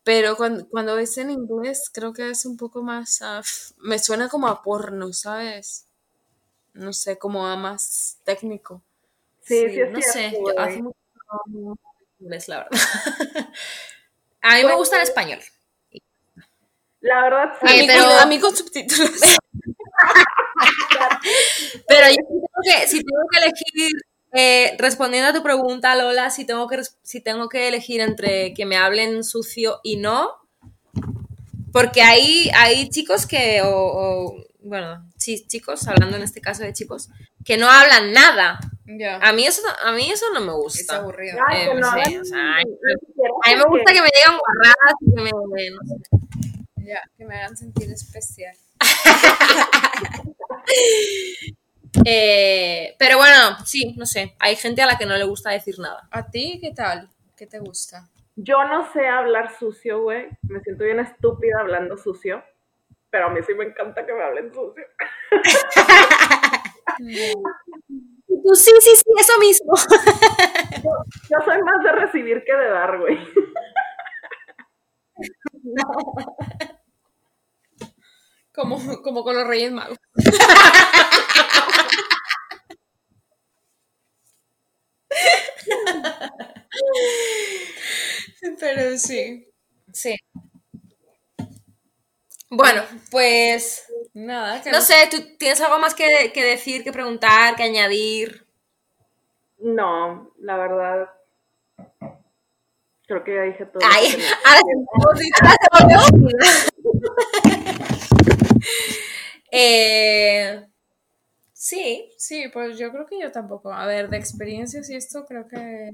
Pero 0.06 0.38
cuando, 0.38 0.70
cuando 0.70 0.96
es 1.00 1.18
en 1.18 1.32
inglés, 1.32 1.90
creo 1.92 2.14
que 2.14 2.30
es 2.30 2.46
un 2.46 2.58
poco 2.58 2.84
más. 2.84 3.24
me 3.80 3.98
suena 3.98 4.30
como 4.30 4.48
a 4.48 4.62
porno, 4.62 5.12
¿sabes? 5.14 5.88
No 6.74 6.94
sé, 6.94 7.18
como 7.18 7.48
a 7.48 7.56
más 7.56 8.20
técnico. 8.24 8.84
Sí, 9.46 9.70
sí, 9.70 9.80
es 9.82 9.92
no 9.92 10.02
cierto, 10.02 10.12
sé. 10.12 10.32
yo 10.56 10.60
hace 10.60 10.82
mucho 10.82 10.98
no 11.48 11.76
inglés, 12.20 12.48
la 12.48 12.58
verdad. 12.64 12.72
a 14.42 14.56
mí 14.56 14.64
me 14.66 14.76
gusta 14.76 14.98
el 14.98 15.04
español. 15.04 15.40
La 17.02 17.22
verdad, 17.24 17.52
A, 17.62 17.68
sí. 17.68 17.74
Eh, 17.78 17.82
mí, 17.82 17.88
pero- 17.88 18.04
con, 18.06 18.20
a 18.20 18.26
mí 18.26 18.40
con 18.40 18.56
subtítulos. 18.56 19.12
Pero 21.88 22.08
yo 22.10 22.16
sí 22.16 22.28
tengo 22.28 22.62
que, 22.64 22.88
si 22.88 22.98
tengo 23.04 23.28
que 23.32 23.38
elegir, 23.40 23.92
eh, 24.34 24.76
respondiendo 24.80 25.30
a 25.30 25.34
tu 25.34 25.44
pregunta, 25.44 25.96
Lola, 25.96 26.30
si 26.30 26.46
tengo 26.46 26.68
que, 26.68 26.82
si 27.04 27.22
tengo 27.22 27.50
que 27.50 27.68
elegir 27.68 28.02
entre 28.02 28.54
que 28.54 28.66
me 28.66 28.78
hablen 28.78 29.24
sucio 29.24 29.80
y 29.84 29.98
no, 29.98 30.32
porque 31.72 32.02
hay, 32.02 32.50
hay 32.56 32.90
chicos 32.90 33.26
que, 33.26 33.62
o, 33.62 33.68
o, 33.70 34.36
bueno, 34.62 35.10
sí, 35.18 35.46
chicos, 35.48 35.88
hablando 35.88 36.16
en 36.18 36.24
este 36.24 36.42
caso 36.42 36.64
de 36.64 36.74
chicos, 36.74 37.10
que 37.44 37.58
no 37.58 37.70
hablan 37.70 38.14
nada. 38.14 38.60
A 39.22 39.34
mí 39.34 39.46
eso, 39.48 39.62
a 39.84 39.92
mí 39.94 40.10
eso 40.12 40.26
no 40.34 40.42
me 40.42 40.52
Es 40.52 40.58
gusta. 40.58 40.98
aburrido. 40.98 41.40
Ay, 41.48 41.62
eh, 41.64 41.68
que 41.70 41.74
no 41.76 41.92
sí, 41.92 42.00
hagan 42.00 42.22
o 42.22 42.26
sea, 42.26 42.56
ay, 42.56 42.64
ni 42.66 42.72
siquiera 43.08 43.34
A 43.44 43.50
mí 43.50 43.56
me 43.56 43.64
gusta 43.64 43.94
que- 43.94 44.02
me 44.02 44.10
digan 44.16 44.38
guarradas 44.40 44.96
y 45.02 45.16
que 45.16 45.22
me... 45.22 45.32
no 45.72 45.80
sé. 45.88 45.96
Ya, 46.88 47.02
que 47.18 47.26
me 47.26 47.36
hagan 47.36 47.58
sentir 47.58 47.92
especial. 47.92 48.56
Eh, 52.06 52.94
pero 53.00 53.18
bueno, 53.18 53.58
sí, 53.66 53.96
no 53.98 54.06
sé. 54.06 54.36
Hay 54.40 54.58
gente 54.58 54.82
a 54.82 54.86
la 54.86 54.98
que 54.98 55.06
no 55.06 55.16
le 55.16 55.24
gusta 55.24 55.52
decir 55.52 55.80
nada. 55.80 56.08
¿A 56.12 56.30
ti 56.30 56.60
qué 56.62 56.72
tal? 56.72 57.10
¿Qué 57.38 57.48
te 57.48 57.60
gusta? 57.60 58.10
Yo 58.36 58.64
no 58.66 58.92
sé 58.92 59.08
hablar 59.08 59.58
sucio, 59.58 60.02
güey. 60.02 60.28
Me 60.44 60.60
siento 60.60 60.84
bien 60.84 61.00
estúpida 61.00 61.62
hablando 61.62 61.98
sucio. 61.98 62.44
Pero 63.10 63.28
a 63.28 63.30
mí 63.30 63.40
sí 63.48 63.54
me 63.54 63.64
encanta 63.66 64.06
que 64.06 64.14
me 64.14 64.24
hablen 64.24 64.54
sucio. 64.54 64.84
Tú, 68.44 68.56
sí, 68.56 68.72
sí, 68.80 68.92
sí, 68.96 69.04
eso 69.20 69.34
mismo. 69.40 69.74
Yo 71.30 71.38
soy 71.46 71.62
más 71.64 71.84
de 71.84 71.92
recibir 71.92 72.44
que 72.46 72.54
de 72.54 72.70
dar, 72.70 72.98
güey. 73.00 73.18
Como, 78.54 78.78
como 79.04 79.24
con 79.24 79.36
los 79.36 79.48
Reyes 79.48 79.72
Magos. 79.72 79.98
Pero 88.60 88.98
sí. 88.98 89.48
Sí. 89.94 90.16
Bueno, 92.50 92.84
pues 93.12 93.86
Nada, 94.16 94.64
que 94.64 94.72
no 94.72 94.82
sé, 94.82 94.96
¿tú 95.12 95.18
tienes 95.38 95.62
algo 95.62 95.78
más 95.78 95.94
que, 95.94 96.32
que 96.34 96.44
decir, 96.44 96.84
que 96.84 96.92
preguntar, 96.92 97.56
que 97.56 97.64
añadir? 97.64 98.48
No, 99.60 100.32
la 100.40 100.58
verdad. 100.58 101.10
Creo 103.08 103.24
que 103.24 103.36
ya 103.36 103.42
dije 103.44 103.66
todo. 103.66 103.82
Ay. 103.86 104.18
Eh, 109.52 110.66
Sí. 111.66 112.12
Sí, 112.20 112.48
pues 112.54 112.78
yo 112.78 112.92
creo 112.92 113.08
que 113.08 113.20
yo 113.20 113.32
tampoco. 113.32 113.74
A 113.74 113.88
ver, 113.88 114.08
de 114.10 114.18
experiencias 114.18 114.88
y 114.92 114.96
esto 114.96 115.26
creo 115.26 115.48
que 115.48 115.90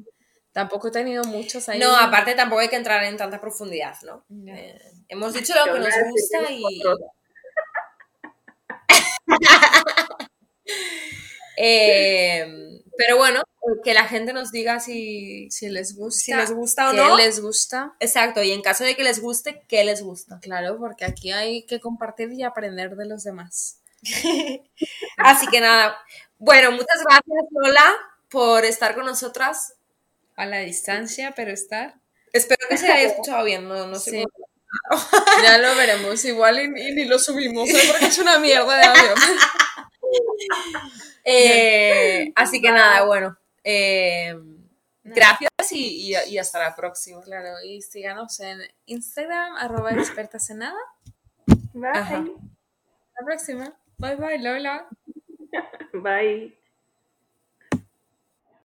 tampoco 0.51 0.89
he 0.89 0.91
tenido 0.91 1.23
muchos 1.23 1.69
ahí. 1.69 1.79
No, 1.79 1.95
aparte 1.95 2.35
tampoco 2.35 2.59
hay 2.59 2.67
que 2.67 2.75
entrar 2.75 3.01
en 3.05 3.15
tanta 3.15 3.39
profundidad, 3.39 3.95
¿no? 4.03 4.25
Eh, 4.53 4.77
hemos 5.07 5.33
dicho 5.33 5.53
lo 5.55 5.73
que 5.73 5.79
nos 5.79 5.93
gusta 6.09 6.51
y... 6.51 6.81
Eh, 11.63 12.81
pero 12.97 13.17
bueno, 13.17 13.41
que 13.83 13.93
la 13.93 14.07
gente 14.07 14.33
nos 14.33 14.51
diga 14.51 14.79
si, 14.79 15.49
Si 15.51 15.69
les 15.69 15.95
gusta, 15.95 16.21
si 16.23 16.33
les 16.33 16.51
gusta 16.51 16.89
o 16.89 16.91
qué 16.91 16.97
no. 16.97 17.17
les 17.17 17.39
gusta. 17.39 17.93
Exacto, 17.99 18.41
y 18.41 18.51
en 18.51 18.61
caso 18.61 18.83
de 18.83 18.95
que 18.95 19.03
les 19.03 19.21
guste, 19.21 19.61
¿qué 19.67 19.83
les 19.83 20.01
gusta? 20.01 20.39
Claro, 20.41 20.77
porque 20.79 21.05
aquí 21.05 21.31
hay 21.31 21.63
que 21.65 21.79
compartir 21.79 22.31
y 22.33 22.43
aprender 22.43 22.95
de 22.95 23.05
los 23.05 23.23
demás. 23.23 23.79
Así 25.17 25.47
que 25.47 25.61
nada, 25.61 25.97
bueno, 26.39 26.71
muchas 26.71 27.03
gracias 27.03 27.45
Lola 27.51 27.95
por 28.29 28.65
estar 28.65 28.95
con 28.95 29.05
nosotras. 29.05 29.75
A 30.35 30.45
la 30.45 30.59
distancia, 30.59 31.33
pero 31.35 31.51
estar. 31.51 31.95
Espero 32.33 32.67
que 32.67 32.77
se 32.77 32.91
haya 32.91 33.07
escuchado 33.09 33.43
bien, 33.43 33.67
no, 33.67 33.85
no 33.87 33.99
sé 33.99 34.11
Sí. 34.11 34.23
Ya 35.43 35.57
lo 35.57 35.75
veremos. 35.75 36.23
Igual 36.25 36.59
y, 36.59 36.81
y 36.81 36.93
ni 36.93 37.05
lo 37.05 37.19
subimos, 37.19 37.69
¿eh? 37.69 37.81
porque 37.91 38.05
es 38.05 38.17
una 38.17 38.39
mierda 38.39 38.77
de 38.77 38.85
audio. 38.85 39.13
Eh, 41.23 42.31
así 42.35 42.59
que 42.61 42.71
nada, 42.71 43.05
bueno, 43.05 43.37
eh, 43.63 44.35
gracias 45.03 45.51
y, 45.71 46.11
y- 46.13 46.29
y 46.33 46.37
hasta 46.39 46.57
la 46.59 46.75
próxima. 46.75 47.21
Claro, 47.21 47.61
y 47.63 47.81
síganos 47.81 48.39
en 48.39 48.59
Instagram, 48.87 49.55
arroba 49.57 49.91
expertas 49.91 50.49
en 50.49 50.59
nada. 50.59 50.79
Bye. 51.73 51.89
Ajá. 51.93 52.23
La 52.23 53.25
próxima. 53.25 53.77
Bye 53.97 54.15
bye, 54.15 54.39
Lola. 54.39 54.87
Bye. 55.93 56.60